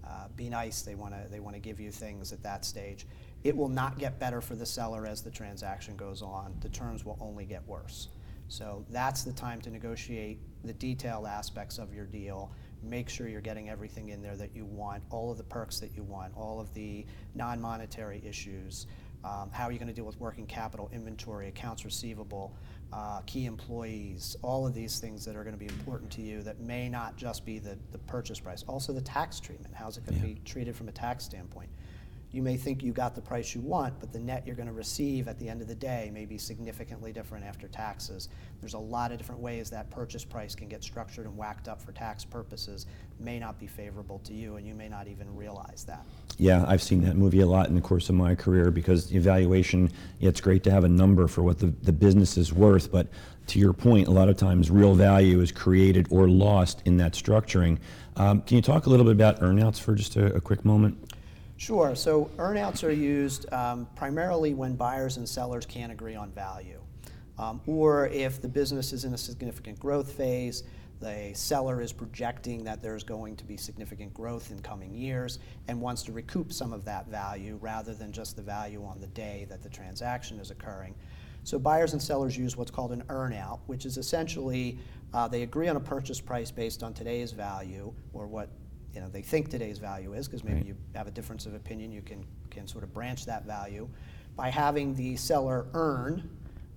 uh, 0.04 0.28
be 0.36 0.48
nice. 0.48 0.82
They 0.82 0.94
want 0.94 1.14
to 1.14 1.30
they 1.30 1.40
want 1.40 1.56
to 1.56 1.60
give 1.60 1.80
you 1.80 1.90
things 1.90 2.32
at 2.32 2.42
that 2.42 2.64
stage. 2.64 3.06
It 3.44 3.56
will 3.56 3.68
not 3.68 3.98
get 3.98 4.18
better 4.18 4.40
for 4.40 4.54
the 4.54 4.66
seller 4.66 5.06
as 5.06 5.22
the 5.22 5.30
transaction 5.30 5.96
goes 5.96 6.22
on. 6.22 6.54
The 6.60 6.68
terms 6.68 7.04
will 7.04 7.18
only 7.20 7.44
get 7.44 7.66
worse. 7.66 8.08
So 8.50 8.84
that's 8.90 9.22
the 9.22 9.32
time 9.32 9.60
to 9.62 9.70
negotiate 9.70 10.40
the 10.64 10.72
detailed 10.72 11.26
aspects 11.26 11.78
of 11.78 11.94
your 11.94 12.04
deal. 12.04 12.50
Make 12.82 13.08
sure 13.08 13.28
you're 13.28 13.40
getting 13.40 13.70
everything 13.70 14.08
in 14.08 14.20
there 14.22 14.36
that 14.36 14.54
you 14.56 14.64
want, 14.64 15.04
all 15.10 15.30
of 15.30 15.38
the 15.38 15.44
perks 15.44 15.78
that 15.78 15.94
you 15.94 16.02
want, 16.02 16.32
all 16.36 16.60
of 16.60 16.74
the 16.74 17.06
non-monetary 17.36 18.20
issues. 18.26 18.88
Um, 19.22 19.50
how 19.52 19.66
are 19.66 19.72
you 19.72 19.78
going 19.78 19.88
to 19.88 19.94
deal 19.94 20.04
with 20.04 20.18
working 20.18 20.46
capital, 20.46 20.90
inventory, 20.92 21.46
accounts 21.46 21.84
receivable, 21.84 22.56
uh, 22.92 23.20
key 23.20 23.44
employees, 23.46 24.34
all 24.42 24.66
of 24.66 24.74
these 24.74 24.98
things 24.98 25.24
that 25.26 25.36
are 25.36 25.44
going 25.44 25.54
to 25.54 25.58
be 25.58 25.68
important 25.68 26.10
to 26.12 26.22
you 26.22 26.42
that 26.42 26.58
may 26.58 26.88
not 26.88 27.16
just 27.16 27.46
be 27.46 27.60
the, 27.60 27.78
the 27.92 27.98
purchase 27.98 28.40
price. 28.40 28.64
Also, 28.66 28.92
the 28.92 29.00
tax 29.00 29.38
treatment. 29.38 29.74
How's 29.74 29.96
it 29.96 30.04
going 30.06 30.20
to 30.20 30.26
Yeah. 30.26 30.34
be 30.34 30.40
treated 30.44 30.74
from 30.74 30.88
a 30.88 30.92
tax 30.92 31.24
standpoint? 31.24 31.68
You 32.32 32.42
may 32.42 32.56
think 32.56 32.82
you 32.84 32.92
got 32.92 33.16
the 33.16 33.20
price 33.20 33.56
you 33.56 33.60
want, 33.60 33.98
but 33.98 34.12
the 34.12 34.20
net 34.20 34.44
you're 34.46 34.54
going 34.54 34.68
to 34.68 34.72
receive 34.72 35.26
at 35.26 35.36
the 35.40 35.48
end 35.48 35.62
of 35.62 35.68
the 35.68 35.74
day 35.74 36.10
may 36.14 36.26
be 36.26 36.38
significantly 36.38 37.12
different 37.12 37.44
after 37.44 37.66
taxes. 37.66 38.28
There's 38.60 38.74
a 38.74 38.78
lot 38.78 39.10
of 39.10 39.18
different 39.18 39.40
ways 39.40 39.68
that 39.70 39.90
purchase 39.90 40.24
price 40.24 40.54
can 40.54 40.68
get 40.68 40.84
structured 40.84 41.26
and 41.26 41.36
whacked 41.36 41.66
up 41.66 41.82
for 41.82 41.90
tax 41.90 42.24
purposes. 42.24 42.86
May 43.18 43.40
not 43.40 43.58
be 43.58 43.66
favorable 43.66 44.20
to 44.20 44.32
you, 44.32 44.56
and 44.56 44.66
you 44.66 44.74
may 44.74 44.88
not 44.88 45.08
even 45.08 45.34
realize 45.34 45.84
that. 45.88 46.04
Yeah, 46.38 46.64
I've 46.68 46.82
seen 46.82 47.02
that 47.02 47.16
movie 47.16 47.40
a 47.40 47.46
lot 47.46 47.68
in 47.68 47.74
the 47.74 47.80
course 47.80 48.08
of 48.08 48.14
my 48.14 48.36
career 48.36 48.70
because 48.70 49.12
evaluation, 49.12 49.90
it's 50.20 50.40
great 50.40 50.62
to 50.64 50.70
have 50.70 50.84
a 50.84 50.88
number 50.88 51.26
for 51.26 51.42
what 51.42 51.58
the, 51.58 51.74
the 51.82 51.92
business 51.92 52.36
is 52.36 52.52
worth, 52.52 52.92
but 52.92 53.08
to 53.48 53.58
your 53.58 53.72
point, 53.72 54.06
a 54.06 54.12
lot 54.12 54.28
of 54.28 54.36
times 54.36 54.70
real 54.70 54.94
value 54.94 55.40
is 55.40 55.50
created 55.50 56.06
or 56.10 56.28
lost 56.28 56.82
in 56.84 56.96
that 56.98 57.14
structuring. 57.14 57.78
Um, 58.14 58.42
can 58.42 58.54
you 58.54 58.62
talk 58.62 58.86
a 58.86 58.90
little 58.90 59.04
bit 59.04 59.12
about 59.12 59.40
earnouts 59.40 59.80
for 59.80 59.96
just 59.96 60.14
a, 60.14 60.34
a 60.34 60.40
quick 60.40 60.64
moment? 60.64 61.09
Sure. 61.60 61.94
So 61.94 62.30
earnouts 62.38 62.82
are 62.84 62.90
used 62.90 63.52
um, 63.52 63.86
primarily 63.94 64.54
when 64.54 64.76
buyers 64.76 65.18
and 65.18 65.28
sellers 65.28 65.66
can't 65.66 65.92
agree 65.92 66.14
on 66.14 66.30
value, 66.30 66.80
um, 67.38 67.60
or 67.66 68.06
if 68.06 68.40
the 68.40 68.48
business 68.48 68.94
is 68.94 69.04
in 69.04 69.12
a 69.12 69.18
significant 69.18 69.78
growth 69.78 70.10
phase. 70.10 70.62
The 71.00 71.32
seller 71.34 71.82
is 71.82 71.92
projecting 71.92 72.64
that 72.64 72.80
there's 72.80 73.04
going 73.04 73.36
to 73.36 73.44
be 73.44 73.58
significant 73.58 74.14
growth 74.14 74.50
in 74.50 74.60
coming 74.60 74.94
years 74.94 75.38
and 75.68 75.78
wants 75.82 76.02
to 76.04 76.12
recoup 76.12 76.50
some 76.50 76.72
of 76.72 76.82
that 76.86 77.08
value 77.08 77.58
rather 77.60 77.92
than 77.92 78.10
just 78.10 78.36
the 78.36 78.42
value 78.42 78.82
on 78.82 78.98
the 78.98 79.08
day 79.08 79.46
that 79.50 79.62
the 79.62 79.68
transaction 79.68 80.40
is 80.40 80.50
occurring. 80.50 80.94
So 81.44 81.58
buyers 81.58 81.92
and 81.92 82.00
sellers 82.00 82.38
use 82.38 82.56
what's 82.56 82.70
called 82.70 82.92
an 82.92 83.02
earnout, 83.08 83.60
which 83.66 83.84
is 83.84 83.98
essentially 83.98 84.78
uh, 85.12 85.28
they 85.28 85.42
agree 85.42 85.68
on 85.68 85.76
a 85.76 85.80
purchase 85.80 86.22
price 86.22 86.50
based 86.50 86.82
on 86.82 86.94
today's 86.94 87.32
value 87.32 87.92
or 88.14 88.26
what 88.26 88.48
you 88.94 89.00
know 89.00 89.08
they 89.08 89.22
think 89.22 89.48
today's 89.48 89.78
value 89.78 90.14
is, 90.14 90.26
because 90.26 90.44
maybe 90.44 90.56
Right. 90.56 90.66
you 90.66 90.76
have 90.94 91.06
a 91.06 91.10
difference 91.10 91.46
of 91.46 91.54
opinion, 91.54 91.92
you 91.92 92.02
can 92.02 92.24
can 92.50 92.66
sort 92.66 92.84
of 92.84 92.92
branch 92.92 93.26
that 93.26 93.46
value 93.46 93.88
by 94.36 94.48
having 94.50 94.94
the 94.94 95.16
seller 95.16 95.66
earn 95.74 96.28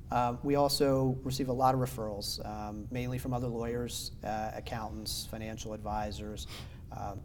Uh, 0.10 0.36
we 0.42 0.56
also 0.56 1.18
receive 1.24 1.50
a 1.50 1.54
lot 1.54 1.76
of 1.76 1.82
referrals, 1.82 2.46
um, 2.46 2.88
mainly 2.92 3.18
from 3.18 3.34
other 3.34 3.48
lawyers, 3.48 4.12
uh, 4.24 4.52
accountants, 4.56 5.28
financial 5.30 5.74
advisors, 5.74 6.48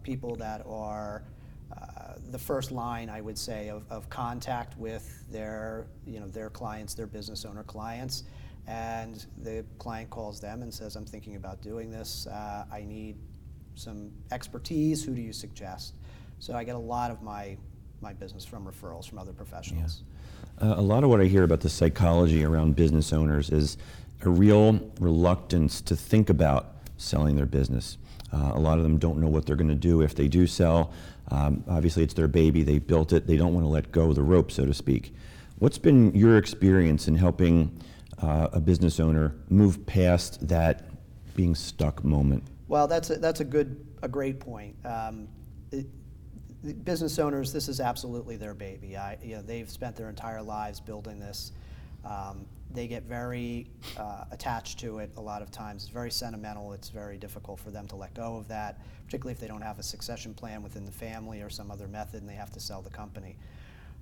people 0.03 0.35
that 0.35 0.65
are 0.65 1.23
uh, 1.71 2.13
the 2.31 2.39
first 2.39 2.71
line, 2.71 3.09
I 3.09 3.21
would 3.21 3.37
say, 3.37 3.69
of, 3.69 3.83
of 3.89 4.09
contact 4.09 4.77
with 4.77 5.23
their, 5.29 5.87
you 6.05 6.19
know, 6.19 6.27
their 6.27 6.49
clients, 6.49 6.93
their 6.93 7.07
business 7.07 7.45
owner 7.45 7.63
clients. 7.63 8.23
And 8.67 9.25
the 9.43 9.65
client 9.77 10.09
calls 10.09 10.39
them 10.39 10.61
and 10.61 10.73
says, 10.73 10.95
I'm 10.95 11.05
thinking 11.05 11.35
about 11.35 11.61
doing 11.61 11.89
this. 11.89 12.27
Uh, 12.27 12.65
I 12.71 12.83
need 12.83 13.17
some 13.75 14.11
expertise. 14.31 15.03
Who 15.03 15.13
do 15.13 15.21
you 15.21 15.33
suggest? 15.33 15.93
So 16.39 16.53
I 16.53 16.63
get 16.63 16.75
a 16.75 16.79
lot 16.79 17.11
of 17.11 17.21
my, 17.21 17.57
my 18.01 18.13
business 18.13 18.45
from 18.45 18.65
referrals 18.65 19.07
from 19.07 19.19
other 19.19 19.33
professionals. 19.33 20.03
Yeah. 20.61 20.71
Uh, 20.71 20.79
a 20.79 20.81
lot 20.81 21.03
of 21.03 21.09
what 21.09 21.21
I 21.21 21.25
hear 21.25 21.43
about 21.43 21.61
the 21.61 21.69
psychology 21.69 22.43
around 22.43 22.75
business 22.75 23.13
owners 23.13 23.51
is 23.51 23.77
a 24.23 24.29
real 24.29 24.79
reluctance 24.99 25.81
to 25.81 25.95
think 25.95 26.29
about 26.29 26.75
selling 26.97 27.35
their 27.35 27.45
business. 27.45 27.97
Uh, 28.31 28.51
a 28.53 28.59
lot 28.59 28.77
of 28.77 28.83
them 28.83 28.97
don't 28.97 29.19
know 29.19 29.27
what 29.27 29.45
they're 29.45 29.55
going 29.55 29.69
to 29.69 29.75
do 29.75 30.01
if 30.01 30.15
they 30.15 30.27
do 30.27 30.45
sell. 30.47 30.91
Um, 31.29 31.63
obviously, 31.67 32.03
it's 32.03 32.13
their 32.13 32.27
baby, 32.27 32.63
they 32.63 32.79
built 32.79 33.13
it, 33.13 33.27
they 33.27 33.37
don't 33.37 33.53
want 33.53 33.65
to 33.65 33.69
let 33.69 33.91
go 33.91 34.09
of 34.09 34.15
the 34.15 34.23
rope, 34.23 34.51
so 34.51 34.65
to 34.65 34.73
speak. 34.73 35.13
What's 35.59 35.77
been 35.77 36.13
your 36.13 36.37
experience 36.37 37.07
in 37.07 37.15
helping 37.15 37.81
uh, 38.21 38.49
a 38.53 38.59
business 38.59 38.99
owner 38.99 39.35
move 39.49 39.85
past 39.85 40.47
that 40.47 40.89
being 41.35 41.55
stuck 41.55 42.03
moment? 42.03 42.43
Well, 42.67 42.87
that's 42.87 43.09
a, 43.09 43.15
that's 43.17 43.39
a 43.39 43.45
good, 43.45 43.85
a 44.01 44.07
great 44.07 44.39
point. 44.39 44.75
Um, 44.85 45.27
it, 45.71 45.87
business 46.83 47.19
owners, 47.19 47.53
this 47.53 47.67
is 47.67 47.79
absolutely 47.79 48.35
their 48.35 48.53
baby. 48.53 48.97
I, 48.97 49.17
you 49.21 49.35
know, 49.35 49.41
they've 49.41 49.69
spent 49.69 49.95
their 49.95 50.09
entire 50.09 50.41
lives 50.41 50.79
building 50.79 51.19
this. 51.19 51.51
Um, 52.07 52.45
they 52.71 52.87
get 52.87 53.03
very 53.03 53.67
uh, 53.97 54.25
attached 54.31 54.79
to 54.79 54.99
it 54.99 55.11
a 55.17 55.21
lot 55.21 55.41
of 55.41 55.51
times. 55.51 55.83
It's 55.83 55.91
very 55.91 56.11
sentimental. 56.11 56.73
It's 56.73 56.89
very 56.89 57.17
difficult 57.17 57.59
for 57.59 57.71
them 57.71 57.87
to 57.87 57.95
let 57.95 58.13
go 58.13 58.37
of 58.37 58.47
that, 58.49 58.81
particularly 59.05 59.33
if 59.33 59.39
they 59.39 59.47
don't 59.47 59.61
have 59.61 59.79
a 59.79 59.83
succession 59.83 60.33
plan 60.33 60.61
within 60.61 60.85
the 60.85 60.91
family 60.91 61.41
or 61.41 61.49
some 61.49 61.71
other 61.71 61.87
method 61.87 62.21
and 62.21 62.29
they 62.29 62.35
have 62.35 62.51
to 62.51 62.59
sell 62.59 62.81
the 62.81 62.89
company. 62.89 63.37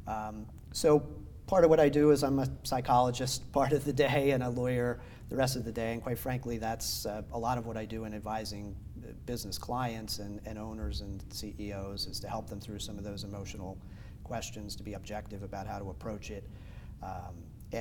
Um, 0.08 0.46
so 0.72 1.08
part 1.48 1.64
of 1.64 1.70
what 1.70 1.80
I 1.80 1.90
do 1.90 2.12
is 2.12 2.24
I'm 2.24 2.40
a 2.40 2.50
psychologist 2.64 3.52
part 3.52 3.72
of 3.72 3.86
the 3.86 3.94
day 3.94 4.32
and 4.32 4.44
a 4.44 4.50
lawyer 4.50 5.00
the 5.30 5.36
rest 5.36 5.56
of 5.56 5.64
the 5.64 5.72
day. 5.72 5.94
And 5.94 6.02
quite 6.02 6.20
frankly, 6.20 6.58
that's 6.58 7.06
uh, 7.06 7.24
a 7.32 7.40
lot 7.40 7.58
of 7.58 7.66
what 7.66 7.78
I 7.78 7.86
do 7.86 8.06
in 8.06 8.14
advising 8.14 8.76
business 9.26 9.58
clients 9.58 10.20
and, 10.20 10.40
and 10.46 10.58
owners 10.58 11.02
and 11.02 11.24
CEOs 11.30 12.08
is 12.08 12.20
to 12.20 12.28
help 12.28 12.50
them 12.50 12.60
through 12.60 12.80
some 12.80 12.98
of 12.98 13.04
those 13.04 13.24
emotional 13.24 13.78
questions, 14.24 14.76
to 14.76 14.84
be 14.84 14.94
objective 14.94 15.44
about 15.44 15.68
how 15.68 15.80
to 15.80 15.90
approach 15.90 16.32
it. 16.32 16.44
Um, 17.04 17.36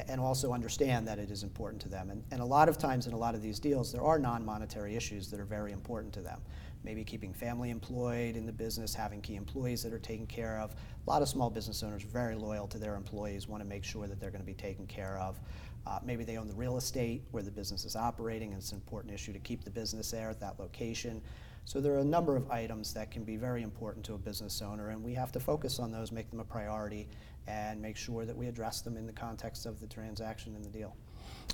and 0.09 0.21
also 0.21 0.53
understand 0.53 1.07
that 1.09 1.19
it 1.19 1.31
is 1.31 1.43
important 1.43 1.81
to 1.83 1.89
them. 1.89 2.11
And, 2.11 2.23
and 2.31 2.41
a 2.41 2.45
lot 2.45 2.69
of 2.69 2.79
times 2.79 3.07
in 3.07 3.13
a 3.13 3.17
lot 3.17 3.35
of 3.35 3.43
these 3.43 3.59
deals, 3.59 3.93
there 3.93 4.03
are 4.03 4.19
non-monetary 4.19 4.97
issues 4.97 5.31
that 5.31 5.41
are 5.41 5.45
very 5.45 5.73
important 5.73 6.13
to 6.15 6.21
them. 6.21 6.41
Maybe 6.83 7.03
keeping 7.05 7.33
family 7.33 7.71
employed 7.71 8.37
in 8.37 8.45
the 8.45 8.53
business, 8.53 8.95
having 8.95 9.23
key 9.23 9.37
employees 9.37 9.83
that 9.85 9.93
are 9.93 9.99
taken 9.99 10.27
care 10.27 10.59
of. 10.59 10.73
A 10.73 11.11
lot 11.11 11.23
of 11.23 11.29
small 11.29 11.49
business 11.49 11.83
owners 11.83 12.03
very 12.03 12.35
loyal 12.35 12.67
to 12.69 12.79
their 12.79 12.95
employees, 12.97 13.49
want 13.49 13.63
to 13.63 13.69
make 13.69 13.85
sure 13.85 14.07
that 14.07 14.21
they're 14.21 14.31
going 14.31 14.43
to 14.43 14.47
be 14.47 14.55
taken 14.55 14.87
care 14.87 15.19
of. 15.19 15.41
Uh, 15.87 15.99
maybe 16.05 16.25
they 16.25 16.39
own 16.39 16.49
the 16.49 16.55
real 16.55 16.77
estate 16.77 17.23
where 17.31 17.43
the 17.43 17.51
business 17.51 17.85
is 17.85 17.95
operating, 17.95 18.53
and 18.53 18.59
it's 18.59 18.73
an 18.73 18.79
important 18.79 19.13
issue 19.13 19.33
to 19.33 19.39
keep 19.39 19.65
the 19.65 19.71
business 19.71 20.11
there 20.11 20.31
at 20.31 20.41
that 20.41 20.59
location. 20.59 21.21
So 21.67 21.81
there 21.81 21.95
are 21.95 22.01
a 22.01 22.05
number 22.05 22.37
of 22.37 22.51
items 22.51 22.93
that 22.95 23.11
can 23.11 23.25
be 23.25 23.37
very 23.37 23.63
important 23.63 24.05
to 24.07 24.15
a 24.15 24.19
business 24.19 24.61
owner, 24.63 24.91
and 24.91 25.03
we 25.03 25.15
have 25.15 25.33
to 25.33 25.41
focus 25.41 25.79
on 25.79 25.93
those, 25.93 26.13
make 26.13 26.31
them 26.31 26.41
a 26.41 26.45
priority, 26.45 27.09
and 27.47 27.81
make 27.81 27.97
sure 27.97 28.25
that 28.25 28.37
we 28.37 28.47
address 28.47 28.81
them 28.81 28.97
in 28.97 29.07
the 29.07 29.13
context 29.13 29.67
of 29.67 29.81
the 29.81 29.87
transaction 29.87 30.55
and 30.55 30.65
the 30.65 30.71
deal. 30.71 30.97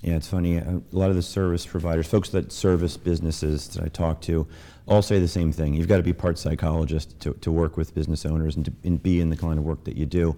Yeah, 0.03 0.17
it's 0.17 0.29
funny. 0.29 0.57
A 0.57 0.81
lot 0.93 1.11
of 1.11 1.17
the 1.17 1.23
service 1.23 1.67
providers, 1.67 2.07
folks 2.07 2.31
that 2.31 2.53
service 2.53 2.97
businesses 2.97 3.69
that 3.69 3.85
I 3.85 3.89
talk 3.89 4.23
to, 4.23 4.47
all 4.87 5.03
say 5.03 5.19
the 5.19 5.29
same 5.29 5.53
thing. 5.53 5.75
You've 5.75 5.89
got 5.89 5.99
to 5.99 6.03
be 6.03 6.15
part 6.15 6.39
psychologist 6.39 7.21
to, 7.21 7.35
to 7.35 7.53
work 7.53 7.77
with 7.77 7.95
business 7.95 8.25
owners 8.25 8.57
and 8.57 8.65
to 8.65 8.73
and 8.83 9.03
be 9.03 9.21
in 9.21 9.29
the 9.29 9.37
kind 9.37 9.59
of 9.59 9.65
work 9.65 9.85
that 9.85 9.97
you 9.97 10.07
do. 10.07 10.35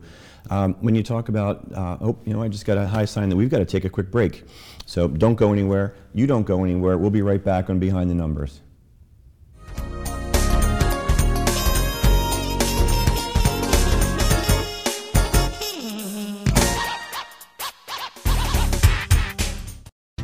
Um, 0.50 0.74
when 0.80 0.96
you 0.96 1.04
talk 1.04 1.28
about, 1.28 1.72
uh, 1.72 1.96
oh, 2.00 2.18
you 2.24 2.32
know, 2.32 2.42
I 2.42 2.48
just 2.48 2.64
got 2.64 2.76
a 2.76 2.86
high 2.86 3.04
sign 3.04 3.28
that 3.28 3.36
we've 3.36 3.48
got 3.48 3.60
to 3.60 3.64
take 3.64 3.84
a 3.84 3.88
quick 3.88 4.10
break. 4.10 4.44
So 4.84 5.06
don't 5.06 5.36
go 5.36 5.52
anywhere. 5.52 5.94
You 6.12 6.26
don't 6.26 6.42
go 6.42 6.64
anywhere. 6.64 6.98
We'll 6.98 7.10
be 7.10 7.22
right 7.22 7.42
back 7.42 7.70
on 7.70 7.78
Behind 7.78 8.10
the 8.10 8.14
Numbers. 8.14 8.61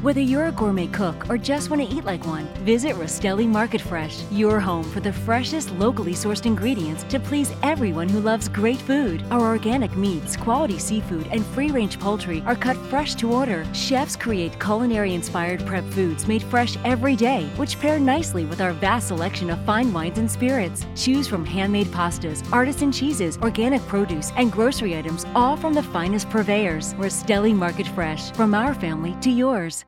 Whether 0.08 0.22
you're 0.22 0.46
a 0.46 0.52
gourmet 0.52 0.86
cook 0.86 1.28
or 1.28 1.36
just 1.36 1.68
want 1.68 1.82
to 1.82 1.94
eat 1.94 2.06
like 2.06 2.24
one, 2.24 2.46
visit 2.64 2.96
Rostelli 2.96 3.46
Market 3.46 3.82
Fresh, 3.82 4.22
your 4.30 4.58
home 4.58 4.84
for 4.84 5.00
the 5.00 5.12
freshest 5.12 5.70
locally 5.72 6.14
sourced 6.14 6.46
ingredients 6.46 7.02
to 7.10 7.20
please 7.20 7.52
everyone 7.62 8.08
who 8.08 8.20
loves 8.20 8.48
great 8.48 8.78
food. 8.78 9.22
Our 9.30 9.42
organic 9.42 9.94
meats, 9.98 10.34
quality 10.34 10.78
seafood, 10.78 11.26
and 11.26 11.44
free 11.44 11.70
range 11.70 12.00
poultry 12.00 12.42
are 12.46 12.56
cut 12.56 12.78
fresh 12.88 13.16
to 13.16 13.30
order. 13.30 13.66
Chefs 13.74 14.16
create 14.16 14.58
culinary 14.58 15.12
inspired 15.12 15.66
prep 15.66 15.84
foods 15.84 16.26
made 16.26 16.42
fresh 16.42 16.78
every 16.86 17.14
day, 17.14 17.44
which 17.56 17.78
pair 17.78 18.00
nicely 18.00 18.46
with 18.46 18.62
our 18.62 18.72
vast 18.72 19.08
selection 19.08 19.50
of 19.50 19.62
fine 19.66 19.92
wines 19.92 20.16
and 20.16 20.30
spirits. 20.30 20.86
Choose 20.96 21.28
from 21.28 21.44
handmade 21.44 21.88
pastas, 21.88 22.42
artisan 22.50 22.90
cheeses, 22.90 23.36
organic 23.42 23.82
produce, 23.82 24.32
and 24.38 24.50
grocery 24.50 24.96
items, 24.96 25.26
all 25.34 25.54
from 25.54 25.74
the 25.74 25.82
finest 25.82 26.30
purveyors. 26.30 26.94
Rostelli 26.94 27.54
Market 27.54 27.88
Fresh, 27.88 28.30
from 28.32 28.54
our 28.54 28.72
family 28.72 29.14
to 29.20 29.28
yours. 29.28 29.84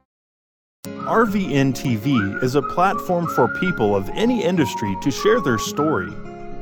RVN 1.10 1.74
TV 1.74 2.40
is 2.40 2.54
a 2.54 2.62
platform 2.62 3.26
for 3.26 3.48
people 3.58 3.96
of 3.96 4.08
any 4.10 4.44
industry 4.44 4.96
to 5.02 5.10
share 5.10 5.40
their 5.40 5.58
story. 5.58 6.06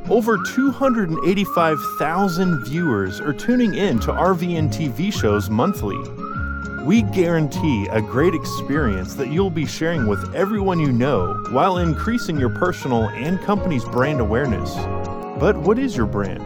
Over 0.08 0.38
285,000 0.54 2.64
viewers 2.64 3.20
are 3.20 3.34
tuning 3.34 3.74
in 3.74 3.98
to 4.00 4.10
RVN 4.10 4.72
TV 4.72 5.12
shows 5.12 5.50
monthly. 5.50 5.98
We 6.84 7.02
guarantee 7.02 7.88
a 7.90 8.00
great 8.00 8.34
experience 8.34 9.12
that 9.16 9.28
you'll 9.28 9.50
be 9.50 9.66
sharing 9.66 10.06
with 10.06 10.34
everyone 10.34 10.80
you 10.80 10.92
know 10.92 11.34
while 11.50 11.76
increasing 11.76 12.38
your 12.38 12.48
personal 12.48 13.10
and 13.10 13.38
company's 13.42 13.84
brand 13.84 14.20
awareness. 14.20 14.74
But 15.38 15.58
what 15.58 15.78
is 15.78 15.94
your 15.94 16.06
brand? 16.06 16.42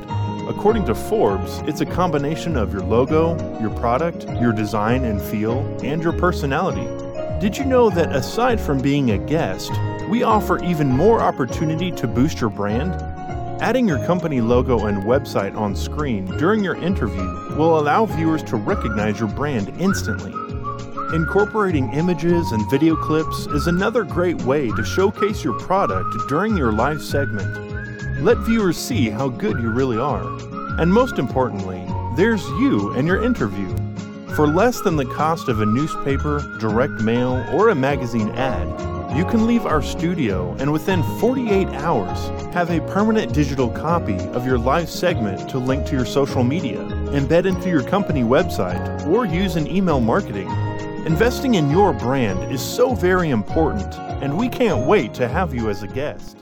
According 0.49 0.87
to 0.87 0.97
Forbes, 0.97 1.61
it's 1.69 1.83
a 1.83 1.87
combination 1.87 2.57
of 2.57 2.73
your 2.73 2.83
logo, 2.83 3.39
your 3.61 3.71
product, 3.79 4.29
your 4.41 4.53
design 4.53 5.05
and 5.05 5.23
feel, 5.23 5.61
and 5.85 6.03
your 6.03 6.13
personality. 6.13 7.02
Did 7.43 7.59
you 7.59 7.65
know 7.65 7.91
that 7.91 8.15
aside 8.15 8.61
from 8.61 8.81
being 8.81 9.11
a 9.11 9.19
guest, 9.19 9.73
we 10.09 10.23
offer 10.23 10.63
even 10.63 10.87
more 10.87 11.21
opportunity 11.21 11.91
to 11.91 12.07
boost 12.07 12.41
your 12.41 12.51
brand? 12.51 12.93
Adding 13.61 13.89
your 13.89 13.99
company 14.07 14.41
logo 14.41 14.87
and 14.87 15.03
website 15.03 15.57
on 15.57 15.75
screen 15.75 16.25
during 16.39 16.63
your 16.63 16.77
interview 16.77 17.57
will 17.57 17.81
allow 17.81 18.07
viewers 18.07 18.45
to 18.45 18.55
recognize 18.55 19.19
your 19.19 19.29
brand 19.29 19.71
instantly. 19.81 20.31
Incorporating 21.17 21.93
images 21.95 22.53
and 22.53 22.71
video 22.71 22.95
clips 22.95 23.47
is 23.47 23.67
another 23.67 24.05
great 24.05 24.41
way 24.43 24.69
to 24.69 24.85
showcase 24.85 25.43
your 25.43 25.59
product 25.59 26.15
during 26.29 26.57
your 26.57 26.71
live 26.71 27.03
segment. 27.03 28.23
Let 28.23 28.39
viewers 28.39 28.77
see 28.79 29.11
how 29.11 29.27
good 29.31 29.59
you 29.59 29.73
really 29.73 29.99
are. 29.99 30.23
And 30.81 30.93
most 30.93 31.19
importantly, 31.19 31.85
there's 32.15 32.47
you 32.51 32.93
and 32.93 33.09
your 33.09 33.25
interview. 33.25 33.82
For 34.37 34.47
less 34.47 34.81
than 34.81 34.97
the 34.97 35.05
cost 35.05 35.49
of 35.49 35.61
a 35.61 35.67
newspaper, 35.67 36.41
direct 36.59 37.03
mail, 37.03 37.45
or 37.53 37.69
a 37.69 37.75
magazine 37.75 38.31
ad, 38.31 38.67
you 39.15 39.27
can 39.27 39.47
leave 39.47 39.67
our 39.67 39.83
studio 39.83 40.57
and 40.59 40.73
within 40.73 41.03
48 41.21 41.69
hours 41.69 42.19
have 42.55 42.71
a 42.71 42.81
permanent 42.91 43.35
digital 43.35 43.69
copy 43.69 44.17
of 44.31 44.47
your 44.47 44.57
live 44.57 44.89
segment 44.89 45.51
to 45.51 45.59
link 45.59 45.85
to 45.89 45.93
your 45.93 46.07
social 46.07 46.43
media, 46.43 46.79
embed 47.11 47.45
into 47.45 47.69
your 47.69 47.83
company 47.83 48.23
website, 48.23 49.07
or 49.07 49.27
use 49.27 49.57
in 49.57 49.67
email 49.67 50.01
marketing. 50.01 50.49
Investing 51.05 51.57
in 51.57 51.71
your 51.71 51.93
brand 51.93 52.51
is 52.51 52.63
so 52.63 52.95
very 52.95 53.29
important, 53.29 53.95
and 54.23 54.39
we 54.39 54.49
can't 54.49 54.87
wait 54.87 55.13
to 55.13 55.29
have 55.29 55.53
you 55.53 55.69
as 55.69 55.83
a 55.83 55.89
guest. 55.89 56.42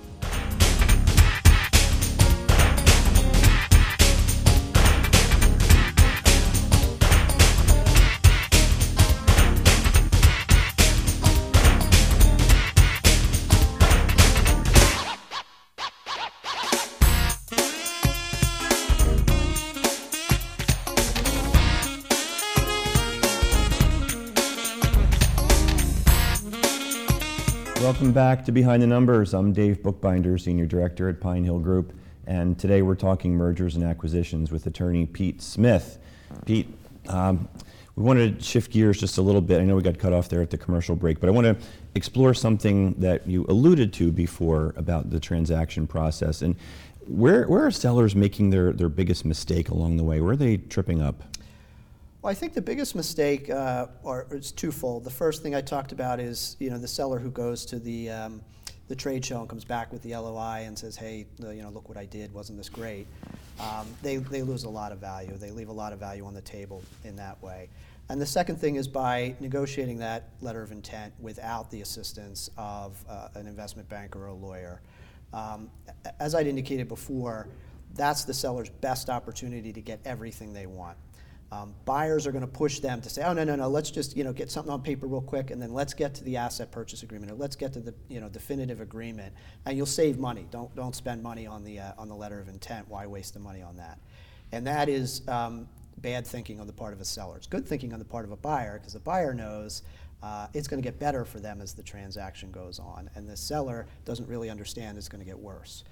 Welcome 28.00 28.14
back 28.14 28.46
to 28.46 28.52
Behind 28.52 28.82
the 28.82 28.86
Numbers. 28.86 29.34
I'm 29.34 29.52
Dave 29.52 29.82
Bookbinder, 29.82 30.38
Senior 30.38 30.64
Director 30.64 31.10
at 31.10 31.20
Pine 31.20 31.44
Hill 31.44 31.58
Group, 31.58 31.92
and 32.26 32.58
today 32.58 32.80
we're 32.80 32.94
talking 32.94 33.34
mergers 33.34 33.76
and 33.76 33.84
acquisitions 33.84 34.50
with 34.50 34.64
attorney 34.66 35.04
Pete 35.04 35.42
Smith. 35.42 35.98
Pete, 36.46 36.66
um, 37.08 37.46
we 37.96 38.02
wanted 38.02 38.38
to 38.38 38.42
shift 38.42 38.72
gears 38.72 38.98
just 38.98 39.18
a 39.18 39.22
little 39.22 39.42
bit. 39.42 39.60
I 39.60 39.64
know 39.64 39.76
we 39.76 39.82
got 39.82 39.98
cut 39.98 40.14
off 40.14 40.30
there 40.30 40.40
at 40.40 40.48
the 40.48 40.56
commercial 40.56 40.96
break, 40.96 41.20
but 41.20 41.28
I 41.28 41.30
want 41.30 41.44
to 41.44 41.56
explore 41.94 42.32
something 42.32 42.94
that 42.94 43.26
you 43.26 43.44
alluded 43.50 43.92
to 43.92 44.10
before 44.10 44.72
about 44.78 45.10
the 45.10 45.20
transaction 45.20 45.86
process. 45.86 46.40
And 46.40 46.56
where, 47.06 47.46
where 47.48 47.66
are 47.66 47.70
sellers 47.70 48.16
making 48.16 48.48
their, 48.48 48.72
their 48.72 48.88
biggest 48.88 49.26
mistake 49.26 49.68
along 49.68 49.98
the 49.98 50.04
way? 50.04 50.22
Where 50.22 50.32
are 50.32 50.36
they 50.36 50.56
tripping 50.56 51.02
up? 51.02 51.22
Well, 52.22 52.30
I 52.30 52.34
think 52.34 52.52
the 52.52 52.60
biggest 52.60 52.94
mistake, 52.94 53.48
uh, 53.48 53.86
or 54.02 54.26
it's 54.30 54.52
twofold. 54.52 55.04
The 55.04 55.10
first 55.10 55.42
thing 55.42 55.54
I 55.54 55.62
talked 55.62 55.92
about 55.92 56.20
is, 56.20 56.54
you 56.58 56.68
know, 56.68 56.76
the 56.76 56.88
seller 56.88 57.18
who 57.18 57.30
goes 57.30 57.64
to 57.66 57.78
the 57.78 58.10
um, 58.10 58.42
the 58.88 58.94
trade 58.94 59.24
show 59.24 59.40
and 59.40 59.48
comes 59.48 59.64
back 59.64 59.90
with 59.90 60.02
the 60.02 60.14
LOI 60.14 60.64
and 60.66 60.78
says, 60.78 60.96
"Hey, 60.96 61.26
you 61.38 61.62
know, 61.62 61.70
look 61.70 61.88
what 61.88 61.96
I 61.96 62.04
did. 62.04 62.34
Wasn't 62.34 62.58
this 62.58 62.68
great?" 62.68 63.06
Um, 63.58 63.86
they 64.02 64.16
they 64.16 64.42
lose 64.42 64.64
a 64.64 64.68
lot 64.68 64.92
of 64.92 64.98
value. 64.98 65.34
They 65.38 65.50
leave 65.50 65.70
a 65.70 65.72
lot 65.72 65.94
of 65.94 65.98
value 65.98 66.26
on 66.26 66.34
the 66.34 66.42
table 66.42 66.82
in 67.04 67.16
that 67.16 67.42
way. 67.42 67.70
And 68.10 68.20
the 68.20 68.26
second 68.26 68.56
thing 68.56 68.76
is 68.76 68.86
by 68.86 69.34
negotiating 69.40 69.98
that 70.00 70.28
letter 70.42 70.62
of 70.62 70.72
intent 70.72 71.14
without 71.20 71.70
the 71.70 71.80
assistance 71.80 72.50
of 72.58 73.02
uh, 73.08 73.28
an 73.34 73.46
investment 73.46 73.88
banker 73.88 74.24
or 74.24 74.26
a 74.26 74.34
lawyer. 74.34 74.82
Um, 75.32 75.70
as 76.18 76.34
I'd 76.34 76.48
indicated 76.48 76.86
before, 76.86 77.48
that's 77.94 78.24
the 78.24 78.34
seller's 78.34 78.68
best 78.68 79.08
opportunity 79.08 79.72
to 79.72 79.80
get 79.80 80.00
everything 80.04 80.52
they 80.52 80.66
want. 80.66 80.98
Um, 81.52 81.74
buyers 81.84 82.28
are 82.28 82.32
going 82.32 82.42
to 82.42 82.46
push 82.46 82.78
them 82.78 83.00
to 83.00 83.10
say, 83.10 83.22
"Oh 83.24 83.32
no, 83.32 83.42
no, 83.42 83.56
no, 83.56 83.68
let's 83.68 83.90
just 83.90 84.16
you 84.16 84.22
know 84.22 84.32
get 84.32 84.50
something 84.50 84.72
on 84.72 84.82
paper 84.82 85.06
real 85.06 85.20
quick, 85.20 85.50
and 85.50 85.60
then 85.60 85.72
let's 85.72 85.94
get 85.94 86.14
to 86.14 86.24
the 86.24 86.36
asset 86.36 86.70
purchase 86.70 87.02
agreement, 87.02 87.32
or 87.32 87.34
let's 87.34 87.56
get 87.56 87.72
to 87.72 87.80
the 87.80 87.94
you 88.08 88.20
know 88.20 88.28
definitive 88.28 88.80
agreement, 88.80 89.34
and 89.66 89.76
you'll 89.76 89.86
save 89.86 90.18
money. 90.18 90.46
Don't 90.50 90.74
don't 90.76 90.94
spend 90.94 91.22
money 91.22 91.46
on 91.46 91.64
the 91.64 91.80
uh, 91.80 91.92
on 91.98 92.08
the 92.08 92.14
letter 92.14 92.38
of 92.38 92.48
intent. 92.48 92.88
Why 92.88 93.06
waste 93.06 93.34
the 93.34 93.40
money 93.40 93.62
on 93.62 93.76
that?" 93.76 93.98
And 94.52 94.66
that 94.66 94.88
is 94.88 95.26
um, 95.28 95.68
bad 95.98 96.26
thinking 96.26 96.60
on 96.60 96.66
the 96.66 96.72
part 96.72 96.92
of 96.92 97.00
a 97.00 97.04
seller. 97.04 97.36
It's 97.36 97.46
good 97.46 97.66
thinking 97.66 97.92
on 97.92 97.98
the 97.98 98.04
part 98.04 98.24
of 98.24 98.30
a 98.30 98.36
buyer 98.36 98.78
because 98.78 98.92
the 98.92 99.00
buyer 99.00 99.34
knows 99.34 99.82
uh, 100.22 100.48
it's 100.54 100.68
going 100.68 100.80
to 100.82 100.86
get 100.86 100.98
better 100.98 101.24
for 101.24 101.40
them 101.40 101.60
as 101.60 101.72
the 101.72 101.82
transaction 101.82 102.50
goes 102.50 102.78
on, 102.78 103.10
and 103.14 103.28
the 103.28 103.36
seller 103.36 103.86
doesn't 104.04 104.28
really 104.28 104.50
understand 104.50 104.98
it's 104.98 105.08
going 105.08 105.20
to 105.20 105.26
get 105.26 105.38
worse. 105.38 105.84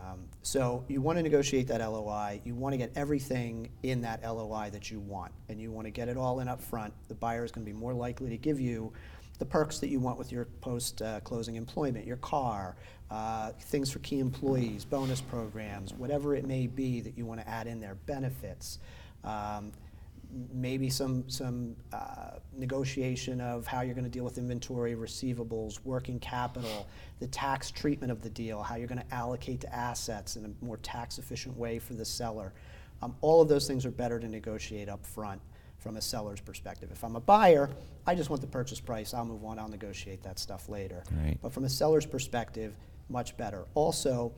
Um, 0.00 0.20
So 0.42 0.84
you 0.88 1.02
want 1.02 1.18
to 1.18 1.22
negotiate 1.22 1.66
that 1.68 1.80
LOI, 1.80 2.40
you 2.44 2.54
want 2.54 2.72
to 2.72 2.76
get 2.78 2.92
everything 2.96 3.70
in 3.82 4.00
that 4.02 4.22
LOI 4.22 4.70
that 4.70 4.90
you 4.90 5.00
want, 5.00 5.32
and 5.48 5.60
you 5.60 5.70
want 5.70 5.86
to 5.86 5.90
get 5.90 6.08
it 6.08 6.16
all 6.16 6.40
in 6.40 6.48
up 6.48 6.60
front. 6.62 6.94
The 7.08 7.14
buyer 7.14 7.44
is 7.44 7.52
going 7.52 7.66
to 7.66 7.72
be 7.72 7.78
more 7.78 7.92
likely 7.92 8.30
to 8.30 8.36
give 8.36 8.58
you 8.60 8.92
the 9.38 9.44
perks 9.44 9.78
that 9.80 9.88
you 9.88 10.00
want 10.00 10.18
with 10.18 10.32
your 10.32 10.46
post-closing 10.60 11.56
employment, 11.56 12.06
your 12.06 12.18
car, 12.18 12.76
uh, 13.10 13.52
things 13.60 13.90
for 13.90 13.98
key 14.00 14.18
employees, 14.18 14.84
bonus 14.84 15.20
programs, 15.20 15.92
whatever 15.94 16.34
it 16.34 16.46
may 16.46 16.66
be 16.66 17.00
that 17.00 17.16
you 17.16 17.24
want 17.26 17.40
to 17.40 17.48
add 17.48 17.66
in 17.66 17.80
there, 17.80 17.96
benefits. 18.06 18.78
um, 19.24 19.72
maybe 20.52 20.88
some, 20.88 21.28
some 21.28 21.76
uh, 21.92 22.38
negotiation 22.56 23.40
of 23.40 23.66
how 23.66 23.80
you're 23.80 23.94
going 23.94 24.04
to 24.04 24.10
deal 24.10 24.24
with 24.24 24.38
inventory, 24.38 24.94
receivables, 24.94 25.80
working 25.84 26.18
capital, 26.18 26.86
the 27.18 27.26
tax 27.26 27.70
treatment 27.70 28.12
of 28.12 28.22
the 28.22 28.30
deal, 28.30 28.62
how 28.62 28.76
you're 28.76 28.88
going 28.88 29.00
to 29.00 29.14
allocate 29.14 29.60
the 29.60 29.74
assets 29.74 30.36
in 30.36 30.44
a 30.44 30.64
more 30.64 30.76
tax-efficient 30.78 31.56
way 31.56 31.78
for 31.78 31.94
the 31.94 32.04
seller. 32.04 32.52
Um, 33.02 33.14
All 33.20 33.40
of 33.40 33.48
those 33.48 33.66
things 33.66 33.86
are 33.86 33.90
better 33.90 34.18
to 34.18 34.28
negotiate 34.28 34.88
up 34.88 35.04
front 35.04 35.40
from 35.78 35.96
a 35.96 36.00
seller's 36.00 36.40
perspective. 36.40 36.90
If 36.92 37.02
I'm 37.02 37.16
a 37.16 37.20
buyer, 37.20 37.70
I 38.06 38.14
just 38.14 38.30
want 38.30 38.42
the 38.42 38.48
purchase 38.48 38.80
price, 38.80 39.14
I'll 39.14 39.24
move 39.24 39.44
on, 39.44 39.58
I'll 39.58 39.68
negotiate 39.68 40.22
that 40.22 40.38
stuff 40.38 40.68
later. 40.68 41.02
Right. 41.22 41.38
But 41.42 41.52
from 41.52 41.64
a 41.64 41.68
seller's 41.68 42.06
perspective, 42.06 42.74
much 43.08 43.36
better. 43.36 43.64
Also, 43.74 44.32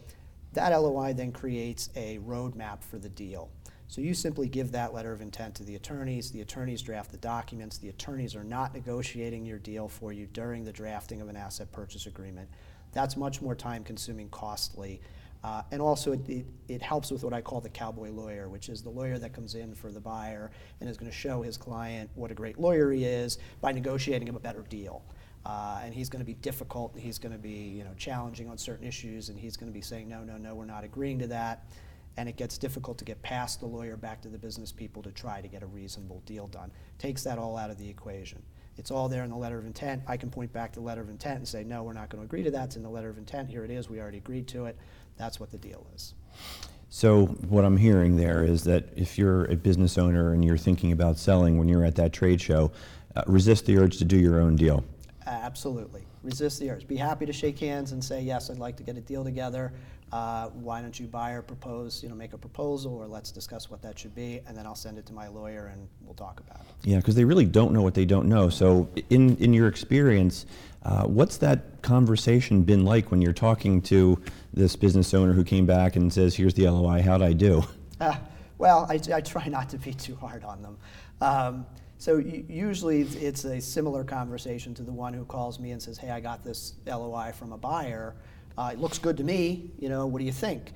that 0.53 0.69
LOI 0.71 1.13
then 1.15 1.33
creates 1.33 1.91
a 1.97 2.19
roadmap 2.19 2.83
for 2.83 2.99
the 2.99 3.09
deal. 3.09 3.51
So 3.93 4.01
you 4.01 4.15
simply 4.15 4.49
give 4.49 4.73
that 4.73 4.95
letter 4.95 5.13
of 5.13 5.21
intent 5.21 5.55
to 5.57 5.65
the 5.65 5.75
attorneys, 5.75 6.31
the 6.31 6.41
attorneys 6.41 6.81
draft 6.81 7.11
the 7.11 7.19
documents, 7.19 7.77
the 7.77 7.91
attorneys 7.91 8.35
are 8.35 8.43
not 8.43 8.73
negotiating 8.73 9.45
your 9.45 9.59
deal 9.59 9.87
for 9.87 10.15
you 10.15 10.27
during 10.33 10.65
the 10.65 10.73
drafting 10.73 11.21
of 11.21 11.29
an 11.29 11.37
asset 11.37 11.71
purchase 11.73 12.07
agreement. 12.07 12.49
That's 12.93 13.19
much 13.19 13.43
more 13.43 13.55
time 13.55 13.85
consuming, 13.85 14.31
costly. 14.31 15.03
Uh, 15.45 15.61
and 15.73 15.83
also, 15.83 16.13
it, 16.13 16.27
it, 16.27 16.47
it 16.69 16.81
helps 16.81 17.11
with 17.11 17.23
what 17.23 17.35
I 17.35 17.43
call 17.43 17.61
the 17.61 17.69
cowboy 17.69 18.09
lawyer, 18.09 18.49
which 18.49 18.71
is 18.71 18.81
the 18.81 18.89
lawyer 18.89 19.19
that 19.19 19.35
comes 19.35 19.57
in 19.57 19.75
for 19.75 19.93
the 19.93 20.01
buyer 20.01 20.51
and 20.81 20.89
is 20.89 20.97
going 20.97 21.11
to 21.11 21.15
show 21.15 21.43
his 21.43 21.59
client 21.59 22.09
what 22.15 22.31
a 22.31 22.35
great 22.35 22.59
lawyer 22.59 22.93
he 22.93 23.05
is 23.05 23.37
by 23.61 23.73
negotiating 23.73 24.27
him 24.27 24.37
a 24.37 24.41
better 24.41 24.65
deal. 24.71 25.03
Uh, 25.45 25.83
and 25.85 25.93
he's 25.93 26.09
going 26.09 26.21
to 26.21 26.27
be 26.27 26.33
difficult, 26.41 26.95
and 26.95 27.03
he's 27.03 27.19
going 27.19 27.33
to 27.33 27.39
be 27.39 27.51
you 27.51 27.85
know 27.85 27.93
challenging 27.99 28.49
on 28.49 28.57
certain 28.57 28.87
issues, 28.87 29.29
and 29.29 29.39
he's 29.39 29.59
going 29.59 29.71
to 29.71 29.75
be 29.75 29.83
saying 29.83 30.09
no, 30.09 30.25
no, 30.25 30.39
no, 30.39 30.55
we're 30.55 30.65
not 30.65 30.83
agreeing 30.83 31.19
to 31.19 31.27
that. 31.27 31.67
And 32.17 32.29
it 32.29 32.37
gets 32.37 32.59
difficult 32.59 32.99
to 32.99 33.05
get 33.05 33.23
past 33.23 33.61
the 33.61 33.67
lawyer 33.67 33.97
back 33.97 34.21
to 34.23 34.29
the 34.29 34.39
business 34.39 34.71
people 34.71 35.03
to 35.03 35.11
try 35.13 35.41
to 35.41 35.49
get 35.49 35.63
a 35.63 35.67
reasonable 35.67 36.23
deal 36.27 36.47
done. 36.47 36.71
Takes 36.99 37.23
that 37.25 37.39
all 37.39 37.57
out 37.57 37.71
of 37.71 37.79
the 37.79 37.89
equation. 37.89 38.43
It's 38.77 38.91
all 38.91 39.09
there 39.09 39.25
in 39.25 39.31
the 39.31 39.37
letter 39.37 39.59
of 39.59 39.67
intent. 39.67 40.03
I 40.07 40.17
can 40.17 40.31
point 40.31 40.53
back 40.53 40.73
to 40.73 40.81
the 40.81 40.87
letter 40.87 41.01
of 41.01 41.09
intent 41.09 41.39
and 41.39 41.49
say, 41.49 41.65
no, 41.65 41.83
we're 41.83 41.93
not 41.93 42.09
going 42.09 42.23
to 42.23 42.25
agree 42.25 42.43
to 42.43 42.51
that. 42.51 42.65
It's 42.65 42.77
in 42.77 42.83
the 42.83 42.91
letter 42.91 43.11
of 43.11 43.19
intent. 43.19 43.49
Here 43.49 43.65
it 43.65 43.71
is. 43.71 43.89
We 43.89 44.01
already 44.01 44.19
agreed 44.19 44.49
to 44.49 44.67
it. 44.67 44.77
That's 45.17 45.39
what 45.39 45.51
the 45.51 45.59
deal 45.59 45.87
is. 45.95 46.15
So 46.89 47.27
what 47.49 47.65
I'm 47.65 47.77
hearing 47.77 48.17
there 48.17 48.45
is 48.45 48.65
that 48.65 48.89
if 48.97 49.17
you're 49.17 49.47
a 49.47 49.57
business 49.57 49.97
owner 49.97 50.33
and 50.35 50.45
you're 50.45 50.59
thinking 50.59 50.93
about 50.93 51.19
selling 51.19 51.57
when 51.57 51.69
you're 51.69 51.85
at 51.85 51.95
that 51.97 52.13
trade 52.13 52.41
show, 52.41 52.71
uh, 53.17 53.23
resist 53.27 53.67
the 53.67 53.79
urge 53.79 53.99
to 53.99 54.05
do 54.05 54.19
your 54.19 54.41
own 54.41 54.57
deal. 54.57 54.85
Absolutely. 55.27 56.05
Resist 56.23 56.61
the 56.61 56.71
urge. 56.71 56.87
Be 56.87 56.97
happy 56.97 57.27
to 57.27 57.33
shake 57.33 57.59
hands 57.59 57.93
and 57.93 58.03
say, 58.03 58.23
yes, 58.23 58.51
I'd 58.51 58.59
like 58.59 58.77
to 58.77 58.83
get 58.83 58.97
a 58.97 59.01
deal 59.01 59.25
together. 59.25 59.73
Uh, 60.13 60.49
why 60.51 60.83
don't 60.83 61.01
you 61.01 61.07
buy 61.07 61.31
or 61.33 61.41
propose, 61.41 62.03
you 62.03 62.09
know, 62.11 62.15
make 62.15 62.35
a 62.35 62.39
proposal 62.39 62.93
or 62.95 63.07
let's 63.07 63.31
discuss 63.33 63.71
what 63.71 63.81
that 63.81 63.99
should 63.99 64.15
be 64.15 64.41
and 64.47 64.55
then 64.55 64.67
I'll 64.67 64.75
send 64.75 64.99
it 64.99 65.07
to 65.07 65.15
my 65.15 65.27
lawyer 65.29 65.71
and 65.73 65.89
we'll 66.03 66.13
talk 66.15 66.39
about 66.41 66.61
it. 66.61 66.67
Yeah, 66.91 66.99
because 66.99 67.15
they 67.15 67.25
really 67.25 67.47
don't 67.47 67.73
know 67.73 67.81
what 67.81 67.95
they 67.95 68.05
don't 68.05 68.29
know. 68.29 68.51
So, 68.51 68.89
in 69.09 69.37
in 69.39 69.55
your 69.55 69.69
experience, 69.69 70.45
uh, 70.83 71.05
what's 71.05 71.39
that 71.39 71.81
conversation 71.81 72.63
been 72.63 72.85
like 72.85 73.11
when 73.11 73.23
you're 73.23 73.33
talking 73.33 73.81
to 73.83 74.21
this 74.53 74.77
business 74.77 75.15
owner 75.15 75.33
who 75.33 75.45
came 75.45 75.65
back 75.65 75.97
and 75.97 76.13
says, 76.13 76.35
"Here's 76.35 76.53
the 76.55 76.69
LOI. 76.69 77.01
How'd 77.01 77.23
I 77.23 77.33
do?" 77.33 77.63
Uh, 77.99 78.15
well, 78.59 78.87
I, 78.91 79.01
I 79.15 79.21
try 79.23 79.47
not 79.49 79.71
to 79.71 79.79
be 79.79 79.95
too 79.95 80.17
hard 80.17 80.45
on 80.45 80.61
them. 80.61 80.77
Um, 81.23 81.67
so 81.97 82.19
usually 82.19 83.01
it's- 83.03 83.15
it's 83.17 83.45
a 83.45 83.61
similar 83.61 84.03
conversation 84.05 84.75
to 84.75 84.83
the 84.83 84.93
one 84.93 85.15
who 85.15 85.25
calls 85.25 85.59
me 85.59 85.71
and 85.71 85.81
says, 85.81 85.97
"Hey, 85.97 86.11
I 86.11 86.21
got 86.21 86.45
this 86.45 86.75
LOI 86.87 87.33
from 87.33 87.53
a 87.53 87.57
buyer. 87.59 88.15
Uh, 88.59 88.71
it 88.73 88.79
looks 88.79 88.99
good 88.99 89.17
to 89.19 89.25
me. 89.25 89.71
You 89.79 89.89
know, 89.89 90.07
what 90.07 90.19
do 90.19 90.25
you 90.25 90.33
think?" 90.33 90.73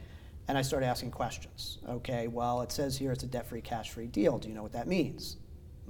And 0.48 0.56
I 0.56 0.62
start 0.62 0.82
asking 0.84 1.10
questions. 1.10 1.78
Okay, 1.88 2.28
well, 2.28 2.62
it 2.62 2.70
says 2.70 2.96
here 2.96 3.10
it's 3.12 3.24
a 3.24 3.26
debt-free, 3.26 3.62
cash-free 3.62 4.06
deal. 4.06 4.38
Do 4.38 4.48
you 4.48 4.54
know 4.54 4.62
what 4.62 4.72
that 4.72 4.86
means? 4.86 5.36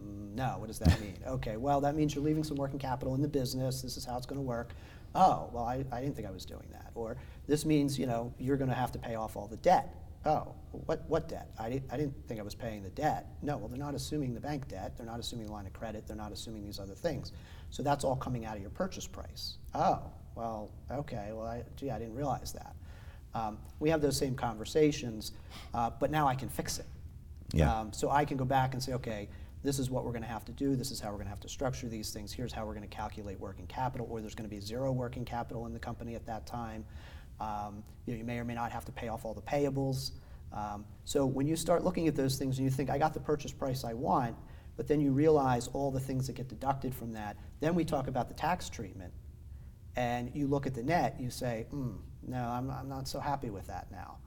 "Mm, 0.00 0.34
No, 0.34 0.56
what 0.58 0.68
does 0.68 0.78
that 0.78 0.98
mean? 1.00 1.14
okay, 1.26 1.56
well, 1.56 1.80
that 1.82 1.94
means 1.94 2.14
you're 2.14 2.24
leaving 2.24 2.44
some 2.44 2.56
working 2.56 2.78
capital 2.78 3.14
in 3.14 3.22
the 3.22 3.28
business. 3.28 3.82
This 3.82 3.96
is 3.96 4.04
how 4.04 4.16
it's 4.16 4.26
going 4.26 4.38
to 4.38 4.42
work. 4.46 4.72
Oh, 5.14 5.48
well, 5.52 5.64
I, 5.64 5.84
I 5.92 6.00
didn't 6.00 6.14
think 6.16 6.26
I 6.28 6.30
was 6.30 6.44
doing 6.44 6.66
that. 6.72 6.90
Or 6.94 7.16
this 7.46 7.64
means, 7.64 7.98
you 7.98 8.06
know, 8.06 8.32
you're 8.38 8.56
going 8.58 8.68
to 8.70 8.76
have 8.76 8.92
to 8.92 8.98
pay 8.98 9.14
off 9.14 9.36
all 9.36 9.46
the 9.46 9.56
debt. 9.58 9.94
Oh, 10.26 10.54
what, 10.70 11.04
what 11.08 11.28
debt? 11.28 11.50
I 11.58 11.70
didn't, 11.70 11.90
I 11.92 11.96
didn't 11.96 12.14
think 12.26 12.40
I 12.40 12.42
was 12.42 12.54
paying 12.54 12.82
the 12.82 12.90
debt. 12.90 13.26
No, 13.42 13.56
well, 13.56 13.68
they're 13.68 13.78
not 13.78 13.94
assuming 13.94 14.34
the 14.34 14.40
bank 14.40 14.68
debt. 14.68 14.96
They're 14.96 15.06
not 15.06 15.20
assuming 15.20 15.46
the 15.46 15.52
line 15.52 15.66
of 15.66 15.72
credit. 15.72 16.06
They're 16.06 16.16
not 16.16 16.32
assuming 16.32 16.64
these 16.64 16.80
other 16.80 16.94
things. 16.94 17.32
So 17.70 17.82
that's 17.82 18.04
all 18.04 18.16
coming 18.16 18.44
out 18.44 18.56
of 18.56 18.60
your 18.60 18.70
purchase 18.70 19.06
price. 19.06 19.58
Oh, 19.74 20.00
well, 20.36 20.70
okay, 20.90 21.30
well, 21.32 21.46
I, 21.46 21.64
gee, 21.76 21.90
I 21.90 21.98
didn't 21.98 22.14
realize 22.14 22.52
that. 22.52 22.76
Um, 23.34 23.58
we 23.80 23.90
have 23.90 24.00
those 24.00 24.16
same 24.16 24.34
conversations, 24.34 25.32
uh, 25.74 25.90
but 25.98 26.10
now 26.10 26.28
I 26.28 26.34
can 26.34 26.48
fix 26.48 26.78
it. 26.78 26.86
Yeah. 27.52 27.74
Um, 27.74 27.92
so 27.92 28.10
I 28.10 28.24
can 28.24 28.36
go 28.36 28.44
back 28.44 28.74
and 28.74 28.82
say, 28.82 28.92
okay, 28.92 29.28
this 29.62 29.78
is 29.78 29.90
what 29.90 30.04
we're 30.04 30.12
going 30.12 30.22
to 30.22 30.28
have 30.28 30.44
to 30.44 30.52
do. 30.52 30.76
This 30.76 30.90
is 30.90 31.00
how 31.00 31.08
we're 31.08 31.16
going 31.16 31.26
to 31.26 31.30
have 31.30 31.40
to 31.40 31.48
structure 31.48 31.88
these 31.88 32.12
things. 32.12 32.32
Here's 32.32 32.52
how 32.52 32.64
we're 32.66 32.74
going 32.74 32.88
to 32.88 32.94
calculate 32.94 33.40
working 33.40 33.66
capital, 33.66 34.06
or 34.10 34.20
there's 34.20 34.34
going 34.34 34.48
to 34.48 34.54
be 34.54 34.60
zero 34.60 34.92
working 34.92 35.24
capital 35.24 35.66
in 35.66 35.72
the 35.72 35.78
company 35.78 36.14
at 36.14 36.24
that 36.26 36.46
time. 36.46 36.84
Um, 37.40 37.82
you, 38.06 38.12
know, 38.12 38.18
you 38.18 38.24
may 38.24 38.38
or 38.38 38.44
may 38.44 38.54
not 38.54 38.70
have 38.72 38.84
to 38.84 38.92
pay 38.92 39.08
off 39.08 39.24
all 39.24 39.34
the 39.34 39.42
payables. 39.42 40.12
Um, 40.52 40.84
so 41.04 41.26
when 41.26 41.46
you 41.46 41.56
start 41.56 41.82
looking 41.82 42.08
at 42.08 42.14
those 42.14 42.36
things 42.36 42.58
and 42.58 42.64
you 42.64 42.70
think, 42.70 42.90
I 42.90 42.98
got 42.98 43.12
the 43.12 43.20
purchase 43.20 43.52
price 43.52 43.84
I 43.84 43.92
want, 43.94 44.36
but 44.76 44.86
then 44.86 45.00
you 45.00 45.12
realize 45.12 45.68
all 45.68 45.90
the 45.90 46.00
things 46.00 46.26
that 46.26 46.34
get 46.34 46.48
deducted 46.48 46.94
from 46.94 47.12
that, 47.14 47.36
then 47.60 47.74
we 47.74 47.84
talk 47.84 48.06
about 48.06 48.28
the 48.28 48.34
tax 48.34 48.68
treatment 48.68 49.12
and 49.96 50.30
you 50.34 50.46
look 50.46 50.66
at 50.66 50.74
the 50.74 50.82
net, 50.82 51.16
you 51.18 51.30
say, 51.30 51.66
hmm, 51.70 51.92
no, 52.26 52.38
I'm, 52.38 52.70
I'm 52.70 52.88
not 52.88 53.08
so 53.08 53.18
happy 53.18 53.50
with 53.50 53.66
that 53.66 53.90
now. 53.90 54.18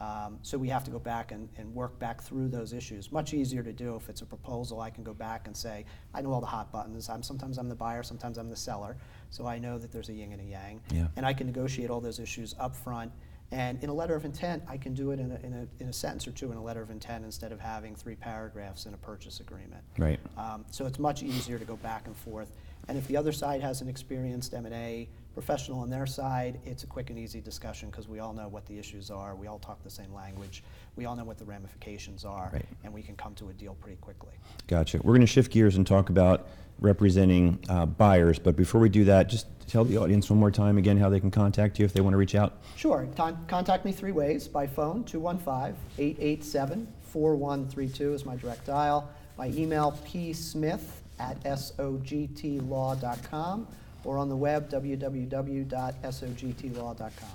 Um, 0.00 0.38
so 0.42 0.58
we 0.58 0.68
have 0.68 0.82
to 0.84 0.90
go 0.90 0.98
back 0.98 1.30
and, 1.30 1.48
and 1.56 1.72
work 1.72 1.96
back 2.00 2.22
through 2.22 2.48
those 2.48 2.72
issues. 2.72 3.12
Much 3.12 3.34
easier 3.34 3.62
to 3.62 3.72
do 3.72 3.94
if 3.94 4.08
it's 4.08 4.20
a 4.20 4.26
proposal. 4.26 4.80
I 4.80 4.90
can 4.90 5.04
go 5.04 5.14
back 5.14 5.46
and 5.46 5.56
say, 5.56 5.84
I 6.12 6.22
know 6.22 6.32
all 6.32 6.40
the 6.40 6.46
hot 6.46 6.72
buttons. 6.72 7.08
I'm, 7.08 7.22
sometimes 7.22 7.56
I'm 7.56 7.68
the 7.68 7.76
buyer, 7.76 8.02
sometimes 8.02 8.36
I'm 8.36 8.50
the 8.50 8.56
seller. 8.56 8.96
So 9.30 9.46
I 9.46 9.60
know 9.60 9.78
that 9.78 9.92
there's 9.92 10.08
a 10.08 10.12
yin 10.12 10.32
and 10.32 10.40
a 10.40 10.44
yang. 10.44 10.80
Yeah. 10.90 11.06
And 11.16 11.24
I 11.24 11.32
can 11.32 11.46
negotiate 11.46 11.88
all 11.88 12.00
those 12.00 12.18
issues 12.18 12.54
up 12.58 12.74
front. 12.74 13.12
And 13.52 13.84
in 13.84 13.90
a 13.90 13.94
letter 13.94 14.16
of 14.16 14.24
intent, 14.24 14.64
I 14.66 14.76
can 14.76 14.94
do 14.94 15.12
it 15.12 15.20
in 15.20 15.30
a, 15.30 15.46
in, 15.46 15.52
a, 15.52 15.82
in 15.82 15.88
a 15.88 15.92
sentence 15.92 16.26
or 16.26 16.32
two 16.32 16.50
in 16.50 16.56
a 16.56 16.62
letter 16.62 16.82
of 16.82 16.90
intent 16.90 17.24
instead 17.24 17.52
of 17.52 17.60
having 17.60 17.94
three 17.94 18.16
paragraphs 18.16 18.86
in 18.86 18.94
a 18.94 18.96
purchase 18.96 19.40
agreement. 19.40 19.84
Right. 19.98 20.18
Um, 20.38 20.64
so 20.70 20.86
it's 20.86 20.98
much 20.98 21.22
easier 21.22 21.58
to 21.58 21.64
go 21.64 21.76
back 21.76 22.06
and 22.06 22.16
forth. 22.16 22.50
And 22.88 22.98
if 22.98 23.06
the 23.08 23.16
other 23.16 23.32
side 23.32 23.60
has 23.62 23.80
an 23.80 23.88
experienced 23.88 24.54
M&A 24.54 25.08
Professional 25.34 25.80
on 25.80 25.88
their 25.88 26.04
side, 26.04 26.60
it's 26.66 26.84
a 26.84 26.86
quick 26.86 27.08
and 27.08 27.18
easy 27.18 27.40
discussion 27.40 27.88
because 27.88 28.06
we 28.06 28.18
all 28.18 28.34
know 28.34 28.48
what 28.48 28.66
the 28.66 28.78
issues 28.78 29.10
are. 29.10 29.34
We 29.34 29.46
all 29.46 29.58
talk 29.58 29.82
the 29.82 29.88
same 29.88 30.12
language. 30.12 30.62
We 30.94 31.06
all 31.06 31.16
know 31.16 31.24
what 31.24 31.38
the 31.38 31.46
ramifications 31.46 32.26
are, 32.26 32.50
Right. 32.52 32.66
and 32.84 32.92
we 32.92 33.00
can 33.00 33.16
come 33.16 33.34
to 33.36 33.48
a 33.48 33.54
deal 33.54 33.74
pretty 33.80 33.96
quickly. 33.96 34.32
Gotcha. 34.66 34.98
We're 34.98 35.12
going 35.14 35.22
to 35.22 35.26
shift 35.26 35.50
gears 35.50 35.76
and 35.76 35.86
talk 35.86 36.10
about 36.10 36.48
representing 36.80 37.58
uh, 37.70 37.86
buyers, 37.86 38.38
but 38.38 38.56
before 38.56 38.78
we 38.80 38.90
do 38.90 39.04
that, 39.04 39.28
just 39.30 39.46
tell 39.68 39.84
the 39.86 39.96
audience 39.96 40.28
one 40.28 40.38
more 40.38 40.50
time 40.50 40.76
again 40.76 40.98
how 40.98 41.08
they 41.08 41.20
can 41.20 41.30
contact 41.30 41.78
you 41.78 41.86
if 41.86 41.94
they 41.94 42.02
want 42.02 42.12
to 42.12 42.18
reach 42.18 42.34
out. 42.34 42.58
Sure. 42.76 43.08
Con- 43.16 43.42
contact 43.48 43.86
me 43.86 43.92
three 43.92 44.12
ways 44.12 44.48
by 44.48 44.66
phone 44.66 45.02
215 45.04 45.74
887 45.98 46.86
4132 47.08 48.12
is 48.12 48.26
my 48.26 48.36
direct 48.36 48.66
dial. 48.66 49.08
By 49.36 49.46
email 49.48 49.92
psmith 49.92 51.01
at 51.18 51.42
sogtlaw.com 51.44 53.68
or 54.04 54.18
on 54.18 54.28
the 54.28 54.36
web 54.36 54.70
www.sogtlaw.com. 54.70 57.28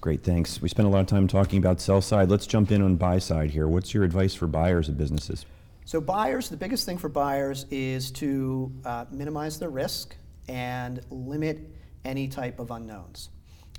Great, 0.00 0.22
thanks. 0.22 0.62
We 0.62 0.68
spent 0.68 0.88
a 0.88 0.90
lot 0.90 1.00
of 1.00 1.06
time 1.06 1.26
talking 1.26 1.58
about 1.58 1.80
sell 1.80 2.00
side. 2.00 2.30
Let's 2.30 2.46
jump 2.46 2.70
in 2.70 2.82
on 2.82 2.96
buy 2.96 3.18
side 3.18 3.50
here. 3.50 3.66
What's 3.66 3.92
your 3.92 4.04
advice 4.04 4.34
for 4.34 4.46
buyers 4.46 4.88
of 4.88 4.96
businesses? 4.96 5.44
So 5.84 6.00
buyers, 6.00 6.48
the 6.48 6.56
biggest 6.56 6.86
thing 6.86 6.98
for 6.98 7.08
buyers 7.08 7.66
is 7.70 8.10
to 8.12 8.72
uh, 8.84 9.06
minimize 9.10 9.58
their 9.58 9.70
risk 9.70 10.14
and 10.48 11.00
limit 11.10 11.58
any 12.04 12.28
type 12.28 12.60
of 12.60 12.70
unknowns. 12.70 13.30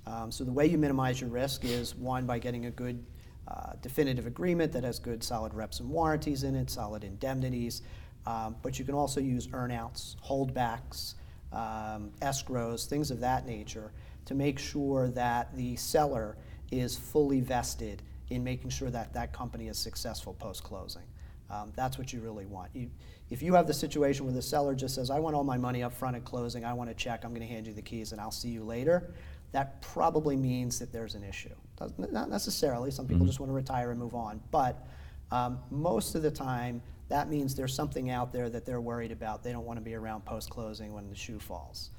Um, 0.05 0.31
so 0.31 0.43
the 0.43 0.51
way 0.51 0.65
you 0.65 0.77
minimize 0.77 1.21
your 1.21 1.29
risk 1.29 1.65
is 1.65 1.95
one 1.95 2.25
by 2.25 2.39
getting 2.39 2.65
a 2.65 2.71
good 2.71 3.05
uh, 3.47 3.73
definitive 3.81 4.25
agreement 4.25 4.71
that 4.73 4.83
has 4.83 4.99
good 4.99 5.23
solid 5.23 5.53
reps 5.53 5.79
and 5.79 5.89
warranties 5.89 6.43
in 6.43 6.55
it, 6.55 6.69
solid 6.69 7.03
indemnities. 7.03 7.81
Um, 8.25 8.55
but 8.61 8.77
you 8.77 8.85
can 8.85 8.95
also 8.95 9.19
use 9.19 9.47
earnouts, 9.47 10.15
holdbacks, 10.17 11.15
um, 11.51 12.11
escrows, 12.21 12.85
things 12.85 13.11
of 13.11 13.19
that 13.21 13.45
nature 13.45 13.91
to 14.25 14.35
make 14.35 14.59
sure 14.59 15.09
that 15.09 15.55
the 15.55 15.75
seller 15.75 16.37
is 16.71 16.95
fully 16.95 17.41
vested 17.41 18.03
in 18.29 18.43
making 18.43 18.69
sure 18.69 18.89
that 18.91 19.13
that 19.13 19.33
company 19.33 19.67
is 19.67 19.77
successful 19.77 20.33
post 20.33 20.63
closing. 20.63 21.01
Um, 21.49 21.71
that's 21.75 21.97
what 21.97 22.13
you 22.13 22.19
really 22.19 22.45
want. 22.45 22.69
You, 22.75 22.91
if 23.31 23.41
you 23.41 23.55
have 23.55 23.65
the 23.65 23.73
situation 23.73 24.25
where 24.25 24.33
the 24.33 24.41
seller 24.41 24.75
just 24.75 24.93
says, 24.93 25.09
I 25.09 25.19
want 25.19 25.35
all 25.35 25.43
my 25.43 25.57
money 25.57 25.81
up 25.81 25.93
front 25.93 26.15
at 26.15 26.25
closing, 26.25 26.63
I 26.63 26.73
want 26.73 26.91
a 26.91 26.93
check, 26.93 27.23
I'm 27.23 27.31
going 27.31 27.41
to 27.41 27.47
hand 27.47 27.65
you 27.65 27.73
the 27.73 27.81
keys, 27.81 28.11
and 28.11 28.21
I'll 28.21 28.29
see 28.29 28.49
you 28.49 28.63
later, 28.63 29.11
that 29.51 29.81
probably 29.81 30.35
means 30.35 30.77
that 30.77 30.91
there's 30.91 31.15
an 31.15 31.23
issue. 31.23 31.55
Doesn't, 31.77 32.13
not 32.13 32.29
necessarily, 32.29 32.91
some 32.91 33.07
people 33.07 33.25
just 33.25 33.39
want 33.39 33.49
to 33.49 33.55
retire 33.55 33.89
and 33.89 33.99
move 33.99 34.13
on, 34.13 34.39
but 34.51 34.87
um, 35.31 35.59
most 35.71 36.13
of 36.13 36.21
the 36.21 36.31
time, 36.31 36.81
that 37.09 37.29
means 37.29 37.55
there's 37.55 37.73
something 37.73 38.09
out 38.11 38.31
there 38.31 38.49
that 38.49 38.65
they're 38.65 38.81
worried 38.81 39.11
about. 39.11 39.43
They 39.43 39.51
don't 39.51 39.65
want 39.65 39.77
to 39.77 39.83
be 39.83 39.95
around 39.95 40.25
post 40.25 40.49
closing 40.49 40.93
when 40.93 41.09
the 41.09 41.15
shoe 41.15 41.39
falls. 41.39 41.89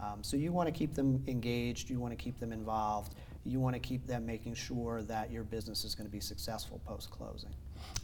Um, 0.00 0.22
so 0.22 0.36
you 0.36 0.52
want 0.52 0.68
to 0.68 0.72
keep 0.72 0.94
them 0.94 1.22
engaged, 1.28 1.90
you 1.90 2.00
want 2.00 2.16
to 2.16 2.22
keep 2.22 2.38
them 2.40 2.52
involved, 2.52 3.14
you 3.44 3.60
want 3.60 3.74
to 3.74 3.80
keep 3.80 4.06
them 4.06 4.24
making 4.24 4.54
sure 4.54 5.02
that 5.02 5.30
your 5.30 5.42
business 5.44 5.84
is 5.84 5.94
going 5.94 6.06
to 6.06 6.12
be 6.12 6.20
successful 6.20 6.80
post 6.86 7.10
closing. 7.10 7.50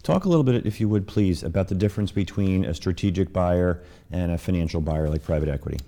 Talk 0.02 0.24
a 0.24 0.28
little 0.28 0.44
bit, 0.44 0.66
if 0.66 0.80
you 0.80 0.88
would 0.88 1.06
please, 1.06 1.42
about 1.42 1.68
the 1.68 1.74
difference 1.74 2.10
between 2.10 2.64
a 2.64 2.74
strategic 2.74 3.32
buyer 3.32 3.82
and 4.10 4.32
a 4.32 4.38
financial 4.38 4.80
buyer 4.80 5.08
like 5.08 5.22
private 5.22 5.48
equity. 5.48 5.78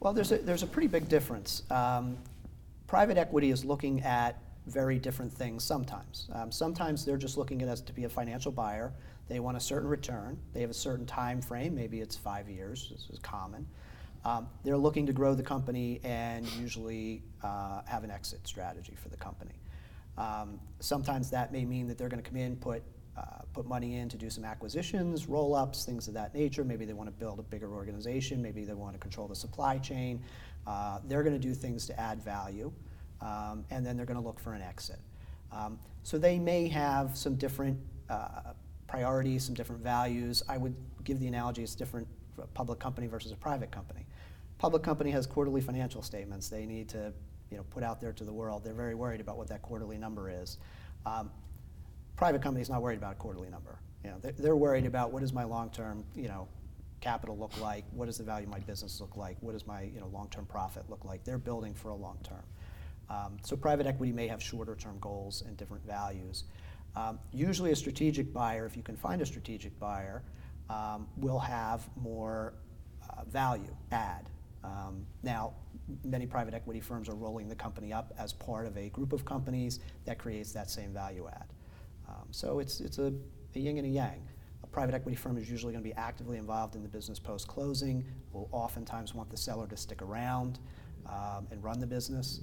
Well, 0.00 0.12
there's 0.12 0.32
a, 0.32 0.38
there's 0.38 0.62
a 0.62 0.66
pretty 0.66 0.88
big 0.88 1.08
difference. 1.08 1.62
Um, 1.70 2.16
private 2.86 3.16
equity 3.16 3.50
is 3.50 3.64
looking 3.64 4.02
at 4.02 4.40
very 4.68 4.98
different 4.98 5.32
things 5.32 5.64
sometimes. 5.64 6.28
Um, 6.32 6.52
sometimes 6.52 7.04
they're 7.04 7.16
just 7.16 7.36
looking 7.36 7.62
at 7.62 7.68
us 7.68 7.80
to 7.82 7.92
be 7.92 8.04
a 8.04 8.08
financial 8.08 8.52
buyer. 8.52 8.92
They 9.28 9.40
want 9.40 9.56
a 9.56 9.60
certain 9.60 9.88
return. 9.88 10.38
They 10.52 10.60
have 10.60 10.70
a 10.70 10.74
certain 10.74 11.06
time 11.06 11.40
frame. 11.40 11.74
Maybe 11.74 12.00
it's 12.00 12.16
five 12.16 12.48
years. 12.48 12.90
This 12.90 13.08
is 13.10 13.18
common. 13.18 13.66
Um, 14.24 14.48
they're 14.64 14.78
looking 14.78 15.06
to 15.06 15.12
grow 15.12 15.34
the 15.34 15.42
company 15.42 16.00
and 16.04 16.46
usually 16.54 17.22
uh, 17.42 17.82
have 17.86 18.04
an 18.04 18.10
exit 18.10 18.46
strategy 18.46 18.94
for 19.00 19.08
the 19.08 19.16
company. 19.16 19.54
Um, 20.16 20.58
sometimes 20.80 21.30
that 21.30 21.52
may 21.52 21.64
mean 21.64 21.86
that 21.86 21.96
they're 21.96 22.08
going 22.08 22.22
to 22.22 22.28
come 22.28 22.38
in, 22.38 22.56
put 22.56 22.82
uh, 23.18 23.42
put 23.52 23.66
money 23.66 23.96
in 23.96 24.08
to 24.08 24.16
do 24.16 24.30
some 24.30 24.44
acquisitions, 24.44 25.26
roll 25.26 25.52
ups, 25.54 25.84
things 25.84 26.06
of 26.06 26.14
that 26.14 26.34
nature. 26.34 26.62
Maybe 26.62 26.84
they 26.84 26.92
want 26.92 27.08
to 27.08 27.12
build 27.12 27.40
a 27.40 27.42
bigger 27.42 27.72
organization. 27.72 28.40
Maybe 28.40 28.64
they 28.64 28.74
want 28.74 28.94
to 28.94 28.98
control 29.00 29.26
the 29.26 29.34
supply 29.34 29.78
chain. 29.78 30.22
Uh, 30.68 31.00
they're 31.08 31.24
going 31.24 31.34
to 31.34 31.48
do 31.48 31.52
things 31.52 31.84
to 31.86 31.98
add 31.98 32.22
value, 32.22 32.70
um, 33.20 33.64
and 33.70 33.84
then 33.84 33.96
they're 33.96 34.06
going 34.06 34.20
to 34.20 34.24
look 34.24 34.40
for 34.40 34.54
an 34.54 34.62
exit. 34.62 34.98
Um, 35.52 35.78
so 36.02 36.18
they 36.18 36.38
may 36.38 36.68
have 36.68 37.16
some 37.16 37.36
different 37.36 37.78
uh, 38.08 38.52
priorities, 38.86 39.44
some 39.44 39.54
different 39.54 39.82
values. 39.82 40.42
I 40.48 40.58
would 40.58 40.74
give 41.04 41.20
the 41.20 41.26
analogy 41.26 41.62
it's 41.62 41.74
different 41.74 42.06
for 42.34 42.42
a 42.42 42.46
public 42.48 42.78
company 42.78 43.06
versus 43.06 43.32
a 43.32 43.36
private 43.36 43.70
company. 43.70 44.06
Public 44.58 44.82
company 44.82 45.10
has 45.10 45.26
quarterly 45.26 45.60
financial 45.60 46.02
statements. 46.02 46.48
They 46.48 46.66
need 46.66 46.88
to 46.90 47.12
you 47.50 47.56
know, 47.56 47.64
put 47.70 47.82
out 47.82 48.00
there 48.00 48.12
to 48.12 48.24
the 48.24 48.32
world. 48.32 48.64
They're 48.64 48.74
very 48.74 48.94
worried 48.94 49.20
about 49.20 49.36
what 49.36 49.48
that 49.48 49.62
quarterly 49.62 49.98
number 49.98 50.30
is. 50.30 50.58
Um, 51.06 51.30
private 52.16 52.42
company 52.42 52.62
is 52.62 52.68
not 52.68 52.82
worried 52.82 52.98
about 52.98 53.12
a 53.12 53.16
quarterly 53.16 53.48
number. 53.48 53.78
You 54.04 54.10
know, 54.10 54.16
they're, 54.20 54.32
they're 54.32 54.56
worried 54.56 54.86
about 54.86 55.12
what 55.12 55.20
does 55.20 55.32
my 55.32 55.44
long-term, 55.44 56.04
you 56.14 56.28
know, 56.28 56.48
capital 57.00 57.38
look 57.38 57.58
like? 57.60 57.84
What 57.92 58.06
does 58.06 58.18
the 58.18 58.24
value 58.24 58.46
of 58.46 58.50
my 58.50 58.58
business 58.60 59.00
look 59.00 59.16
like? 59.16 59.36
What 59.40 59.52
does 59.52 59.66
my, 59.66 59.82
you 59.82 60.00
know, 60.00 60.08
long-term 60.12 60.46
profit 60.46 60.84
look 60.88 61.04
like? 61.04 61.24
They're 61.24 61.38
building 61.38 61.74
for 61.74 61.90
a 61.90 61.94
long 61.94 62.18
term. 62.22 62.42
Um, 63.10 63.38
so 63.42 63.56
private 63.56 63.86
equity 63.86 64.12
may 64.12 64.28
have 64.28 64.42
shorter-term 64.42 64.98
goals 65.00 65.42
and 65.46 65.56
different 65.56 65.84
values. 65.86 66.44
Um, 66.96 67.18
usually, 67.32 67.70
a 67.72 67.76
strategic 67.76 68.32
buyer, 68.32 68.66
if 68.66 68.76
you 68.76 68.82
can 68.82 68.96
find 68.96 69.22
a 69.22 69.26
strategic 69.26 69.78
buyer, 69.78 70.22
um, 70.68 71.06
will 71.16 71.38
have 71.38 71.88
more 71.96 72.54
uh, 73.08 73.24
value 73.24 73.74
add. 73.92 74.28
Um, 74.64 75.06
now, 75.22 75.54
many 76.04 76.26
private 76.26 76.54
equity 76.54 76.80
firms 76.80 77.08
are 77.08 77.14
rolling 77.14 77.48
the 77.48 77.54
company 77.54 77.92
up 77.92 78.12
as 78.18 78.32
part 78.32 78.66
of 78.66 78.76
a 78.76 78.88
group 78.90 79.12
of 79.12 79.24
companies 79.24 79.80
that 80.04 80.18
creates 80.18 80.52
that 80.52 80.70
same 80.70 80.92
value 80.92 81.28
add. 81.28 81.46
Um, 82.08 82.26
so 82.30 82.58
it's, 82.58 82.80
it's 82.80 82.98
a, 82.98 83.12
a 83.54 83.58
yin 83.58 83.78
and 83.78 83.86
a 83.86 83.90
yang. 83.90 84.26
A 84.62 84.66
private 84.66 84.94
equity 84.94 85.16
firm 85.16 85.38
is 85.38 85.48
usually 85.48 85.72
going 85.72 85.84
to 85.84 85.88
be 85.88 85.94
actively 85.94 86.36
involved 86.36 86.74
in 86.74 86.82
the 86.82 86.88
business 86.88 87.18
post 87.18 87.46
closing, 87.48 88.04
will 88.32 88.48
oftentimes 88.52 89.14
want 89.14 89.30
the 89.30 89.36
seller 89.36 89.66
to 89.68 89.76
stick 89.76 90.02
around 90.02 90.58
um, 91.06 91.46
and 91.50 91.62
run 91.62 91.78
the 91.78 91.86
business. 91.86 92.40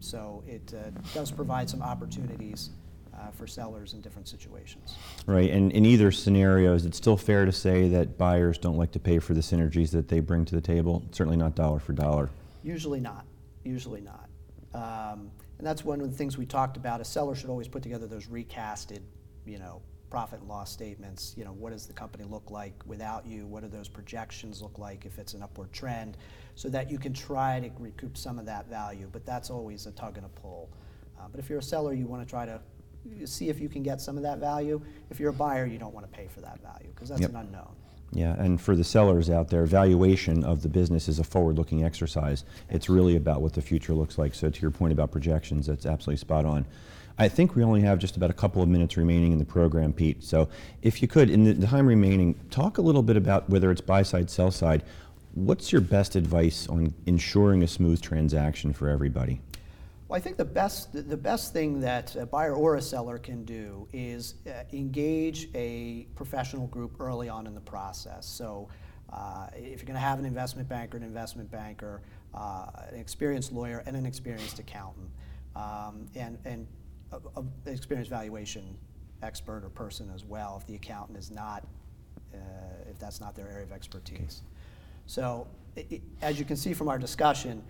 So 0.00 0.42
it 0.46 0.74
uh, 0.74 0.90
does 1.14 1.30
provide 1.30 1.70
some 1.70 1.82
opportunities 1.82 2.70
uh, 3.14 3.30
for 3.30 3.46
sellers 3.46 3.92
in 3.92 4.00
different 4.00 4.28
situations. 4.28 4.96
Right, 5.26 5.50
and 5.50 5.70
in 5.72 5.84
either 5.84 6.10
scenario, 6.10 6.74
is 6.74 6.86
it 6.86 6.94
still 6.94 7.16
fair 7.16 7.44
to 7.44 7.52
say 7.52 7.88
that 7.88 8.16
buyers 8.16 8.58
don't 8.58 8.76
like 8.76 8.92
to 8.92 8.98
pay 8.98 9.18
for 9.18 9.34
the 9.34 9.40
synergies 9.40 9.90
that 9.90 10.08
they 10.08 10.20
bring 10.20 10.44
to 10.46 10.54
the 10.54 10.60
table? 10.60 11.02
Certainly 11.10 11.36
not 11.36 11.54
dollar 11.54 11.78
for 11.78 11.92
dollar. 11.92 12.30
Usually 12.62 13.00
not. 13.00 13.24
Usually 13.64 14.00
not. 14.00 14.28
Um, 14.72 15.30
and 15.58 15.66
that's 15.66 15.84
one 15.84 16.00
of 16.00 16.10
the 16.10 16.16
things 16.16 16.38
we 16.38 16.46
talked 16.46 16.76
about. 16.76 17.00
A 17.00 17.04
seller 17.04 17.34
should 17.34 17.50
always 17.50 17.68
put 17.68 17.82
together 17.82 18.06
those 18.06 18.26
recasted, 18.26 19.00
you 19.44 19.58
know, 19.58 19.82
profit 20.10 20.40
and 20.40 20.48
loss 20.48 20.70
statements. 20.70 21.34
You 21.36 21.44
know, 21.44 21.52
what 21.52 21.72
does 21.72 21.86
the 21.86 21.92
company 21.92 22.24
look 22.24 22.50
like 22.50 22.74
without 22.84 23.24
you? 23.26 23.46
What 23.46 23.62
do 23.62 23.68
those 23.68 23.88
projections 23.88 24.60
look 24.60 24.78
like 24.78 25.06
if 25.06 25.18
it's 25.18 25.34
an 25.34 25.42
upward 25.42 25.72
trend? 25.72 26.16
So 26.56 26.68
that 26.68 26.90
you 26.90 26.98
can 26.98 27.14
try 27.14 27.60
to 27.60 27.70
recoup 27.78 28.18
some 28.18 28.38
of 28.38 28.44
that 28.46 28.68
value. 28.68 29.08
But 29.10 29.24
that's 29.24 29.48
always 29.48 29.86
a 29.86 29.92
tug 29.92 30.16
and 30.16 30.26
a 30.26 30.28
pull. 30.28 30.68
Uh, 31.18 31.22
but 31.30 31.38
if 31.40 31.48
you're 31.48 31.60
a 31.60 31.62
seller, 31.62 31.94
you 31.94 32.06
want 32.06 32.22
to 32.22 32.28
try 32.28 32.44
to 32.44 32.60
see 33.24 33.48
if 33.48 33.60
you 33.60 33.68
can 33.68 33.82
get 33.82 34.00
some 34.00 34.16
of 34.16 34.22
that 34.24 34.38
value. 34.38 34.82
If 35.08 35.20
you're 35.20 35.30
a 35.30 35.34
buyer, 35.34 35.64
you 35.64 35.78
don't 35.78 35.94
want 35.94 36.10
to 36.10 36.12
pay 36.18 36.26
for 36.26 36.40
that 36.40 36.60
value 36.60 36.88
because 36.94 37.08
that's 37.08 37.22
Yep. 37.22 37.30
an 37.30 37.36
unknown. 37.36 37.76
Yeah, 38.12 38.34
and 38.42 38.60
for 38.60 38.74
the 38.74 38.82
sellers 38.82 39.30
out 39.30 39.48
there, 39.48 39.64
valuation 39.66 40.42
of 40.42 40.62
the 40.62 40.68
business 40.68 41.08
is 41.08 41.20
a 41.20 41.24
forward-looking 41.24 41.84
exercise. 41.84 42.44
It's 42.68 42.90
really 42.90 43.14
about 43.14 43.40
what 43.40 43.52
the 43.52 43.62
future 43.62 43.94
looks 43.94 44.18
like. 44.18 44.34
So 44.34 44.50
to 44.50 44.60
your 44.60 44.72
point 44.72 44.92
about 44.92 45.12
projections, 45.12 45.66
that's 45.66 45.86
absolutely 45.86 46.16
spot 46.16 46.44
on. 46.44 46.66
I 47.20 47.28
think 47.28 47.54
we 47.54 47.62
only 47.62 47.82
have 47.82 47.98
just 47.98 48.16
about 48.16 48.30
a 48.30 48.32
couple 48.32 48.62
of 48.62 48.68
minutes 48.70 48.96
remaining 48.96 49.32
in 49.32 49.38
the 49.38 49.44
program, 49.44 49.92
Pete. 49.92 50.24
So 50.24 50.48
if 50.80 51.02
you 51.02 51.06
could, 51.06 51.28
in 51.28 51.60
the 51.60 51.66
time 51.66 51.86
remaining, 51.86 52.34
talk 52.48 52.78
a 52.78 52.80
little 52.80 53.02
bit 53.02 53.18
about 53.18 53.46
whether 53.50 53.70
it's 53.70 53.82
buy 53.82 54.02
side, 54.02 54.30
sell 54.30 54.50
side. 54.50 54.84
What's 55.34 55.70
your 55.70 55.82
best 55.82 56.16
advice 56.16 56.66
on 56.68 56.94
ensuring 57.04 57.62
a 57.62 57.68
smooth 57.68 58.00
transaction 58.00 58.72
for 58.72 58.88
everybody? 58.88 59.42
Well, 60.08 60.16
I 60.16 60.20
think 60.20 60.38
the 60.38 60.46
best, 60.46 60.94
the 60.94 61.16
best 61.16 61.52
thing 61.52 61.78
that 61.80 62.16
a 62.16 62.24
buyer 62.24 62.54
or 62.54 62.76
a 62.76 62.82
seller 62.82 63.18
can 63.18 63.44
do 63.44 63.86
is 63.92 64.36
uh, 64.46 64.62
engage 64.72 65.50
a 65.54 66.06
professional 66.14 66.68
group 66.68 66.98
early 67.00 67.28
on 67.28 67.46
in 67.46 67.54
the 67.54 67.60
process. 67.60 68.24
So 68.24 68.66
uh, 69.12 69.48
if 69.54 69.80
you're 69.80 69.86
going 69.86 69.92
to 69.92 69.98
have 69.98 70.18
an 70.18 70.24
investment 70.24 70.70
banker, 70.70 70.96
an 70.96 71.02
investment 71.02 71.50
banker, 71.50 72.00
uh, 72.32 72.68
an 72.88 72.98
experienced 72.98 73.52
lawyer, 73.52 73.82
and 73.84 73.94
an 73.94 74.06
experienced 74.06 74.58
accountant, 74.58 75.10
um, 75.54 76.06
and, 76.14 76.38
and 76.46 76.66
a, 77.12 77.16
a- 77.36 77.40
an 77.40 77.50
experienced 77.66 78.10
valuation 78.10 78.76
expert 79.22 79.64
or 79.64 79.68
person 79.70 80.10
as 80.14 80.24
well, 80.24 80.56
if 80.60 80.66
the 80.66 80.74
accountant 80.74 81.18
is 81.18 81.30
not, 81.30 81.66
uh, 82.34 82.38
if 82.90 82.98
that's 82.98 83.20
not 83.20 83.34
their 83.34 83.48
area 83.50 83.64
of 83.64 83.72
expertise. 83.72 84.42
So, 85.06 85.46
i- 85.76 85.86
i- 85.92 86.00
as 86.22 86.38
you 86.38 86.44
can 86.44 86.56
see 86.56 86.72
from 86.72 86.88
our 86.88 86.98
discussion, 86.98 87.62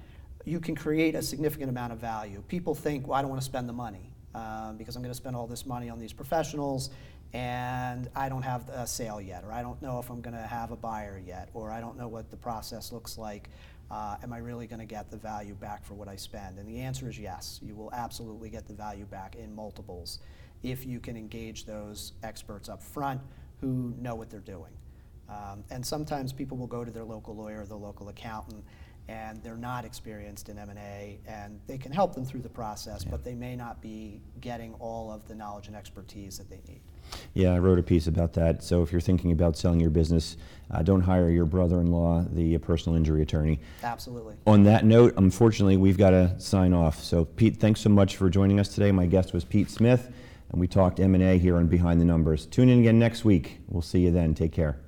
you 0.44 0.60
can 0.60 0.74
create 0.74 1.14
a 1.14 1.22
significant 1.22 1.68
amount 1.70 1.92
of 1.92 1.98
value. 1.98 2.42
People 2.48 2.74
think, 2.74 3.06
well, 3.06 3.18
I 3.18 3.22
don't 3.22 3.30
want 3.30 3.40
to 3.42 3.44
spend 3.46 3.68
the 3.68 3.72
money 3.74 4.12
um, 4.34 4.76
because 4.76 4.94
I'm 4.96 5.02
going 5.02 5.10
to 5.10 5.16
spend 5.16 5.34
all 5.34 5.46
this 5.48 5.66
money 5.66 5.90
on 5.90 5.98
these 5.98 6.12
professionals, 6.12 6.90
and 7.32 8.08
I 8.14 8.28
don't 8.28 8.42
have 8.42 8.68
a 8.68 8.86
sale 8.86 9.20
yet, 9.20 9.44
or 9.44 9.52
I 9.52 9.60
don't 9.62 9.80
know 9.82 9.98
if 9.98 10.08
I'm 10.08 10.20
going 10.20 10.36
to 10.36 10.42
have 10.46 10.70
a 10.70 10.76
buyer 10.76 11.20
yet, 11.24 11.48
or 11.52 11.70
I 11.72 11.80
don't 11.80 11.98
know 11.98 12.06
what 12.08 12.30
the 12.30 12.36
process 12.36 12.92
looks 12.92 13.18
like. 13.18 13.50
Uh, 13.90 14.16
am 14.22 14.32
I 14.32 14.38
really 14.38 14.66
going 14.66 14.78
to 14.78 14.86
get 14.86 15.10
the 15.10 15.16
value 15.16 15.54
back 15.54 15.84
for 15.84 15.94
what 15.94 16.08
I 16.08 16.16
spend? 16.16 16.58
And 16.58 16.68
the 16.68 16.78
answer 16.80 17.08
is 17.08 17.18
yes. 17.18 17.58
You 17.62 17.74
will 17.74 17.90
absolutely 17.92 18.48
get 18.48 18.66
the 18.66 18.74
value 18.74 19.04
back 19.04 19.34
in 19.34 19.54
multiples 19.54 20.20
if 20.62 20.86
you 20.86 21.00
can 21.00 21.16
engage 21.16 21.64
those 21.64 22.12
experts 22.22 22.68
up 22.68 22.82
front 22.82 23.20
who 23.60 23.94
know 23.98 24.14
what 24.14 24.30
they're 24.30 24.40
doing. 24.40 24.72
Um, 25.28 25.64
and 25.70 25.84
sometimes 25.84 26.32
people 26.32 26.56
will 26.56 26.66
go 26.66 26.84
to 26.84 26.90
their 26.90 27.04
local 27.04 27.34
lawyer 27.34 27.62
or 27.62 27.66
their 27.66 27.76
local 27.76 28.08
accountant 28.08 28.64
and 29.10 29.42
they're 29.42 29.56
not 29.56 29.84
experienced 29.84 30.48
in 30.48 30.56
M&A 30.56 31.18
and 31.26 31.58
they 31.66 31.76
can 31.76 31.90
help 31.90 32.14
them 32.14 32.24
through 32.24 32.42
the 32.42 32.48
process, 32.48 33.02
but 33.02 33.24
they 33.24 33.34
may 33.34 33.56
not 33.56 33.82
be 33.82 34.20
getting 34.40 34.72
all 34.74 35.10
of 35.10 35.26
the 35.26 35.34
knowledge 35.34 35.66
and 35.66 35.74
expertise 35.74 36.38
that 36.38 36.48
they 36.48 36.60
need. 36.68 36.80
Yeah, 37.34 37.52
I 37.52 37.58
wrote 37.58 37.80
a 37.80 37.82
piece 37.82 38.06
about 38.06 38.32
that. 38.34 38.62
So 38.62 38.84
if 38.84 38.92
you're 38.92 39.00
thinking 39.00 39.32
about 39.32 39.56
selling 39.56 39.80
your 39.80 39.90
business, 39.90 40.36
uh, 40.70 40.82
don't 40.82 41.00
hire 41.00 41.28
your 41.28 41.44
brother-in-law, 41.44 42.26
the 42.32 42.56
personal 42.58 42.96
injury 42.96 43.22
attorney. 43.22 43.58
Absolutely. 43.82 44.36
On 44.46 44.62
that 44.62 44.84
note, 44.84 45.14
unfortunately, 45.16 45.76
we've 45.76 45.98
got 45.98 46.10
to 46.10 46.38
sign 46.38 46.72
off. 46.72 47.02
So 47.02 47.24
Pete, 47.24 47.56
thanks 47.56 47.80
so 47.80 47.90
much 47.90 48.16
for 48.16 48.30
joining 48.30 48.60
us 48.60 48.68
today. 48.68 48.92
My 48.92 49.06
guest 49.06 49.32
was 49.32 49.44
Pete 49.44 49.70
Smith, 49.70 50.12
and 50.52 50.60
we 50.60 50.68
talked 50.68 51.00
M&A 51.00 51.36
here 51.36 51.56
on 51.56 51.66
Behind 51.66 52.00
the 52.00 52.04
Numbers. 52.04 52.46
Tune 52.46 52.68
in 52.68 52.78
again 52.78 53.00
next 53.00 53.24
week. 53.24 53.58
We'll 53.66 53.82
see 53.82 54.00
you 54.00 54.12
then. 54.12 54.34
Take 54.34 54.52
care. 54.52 54.78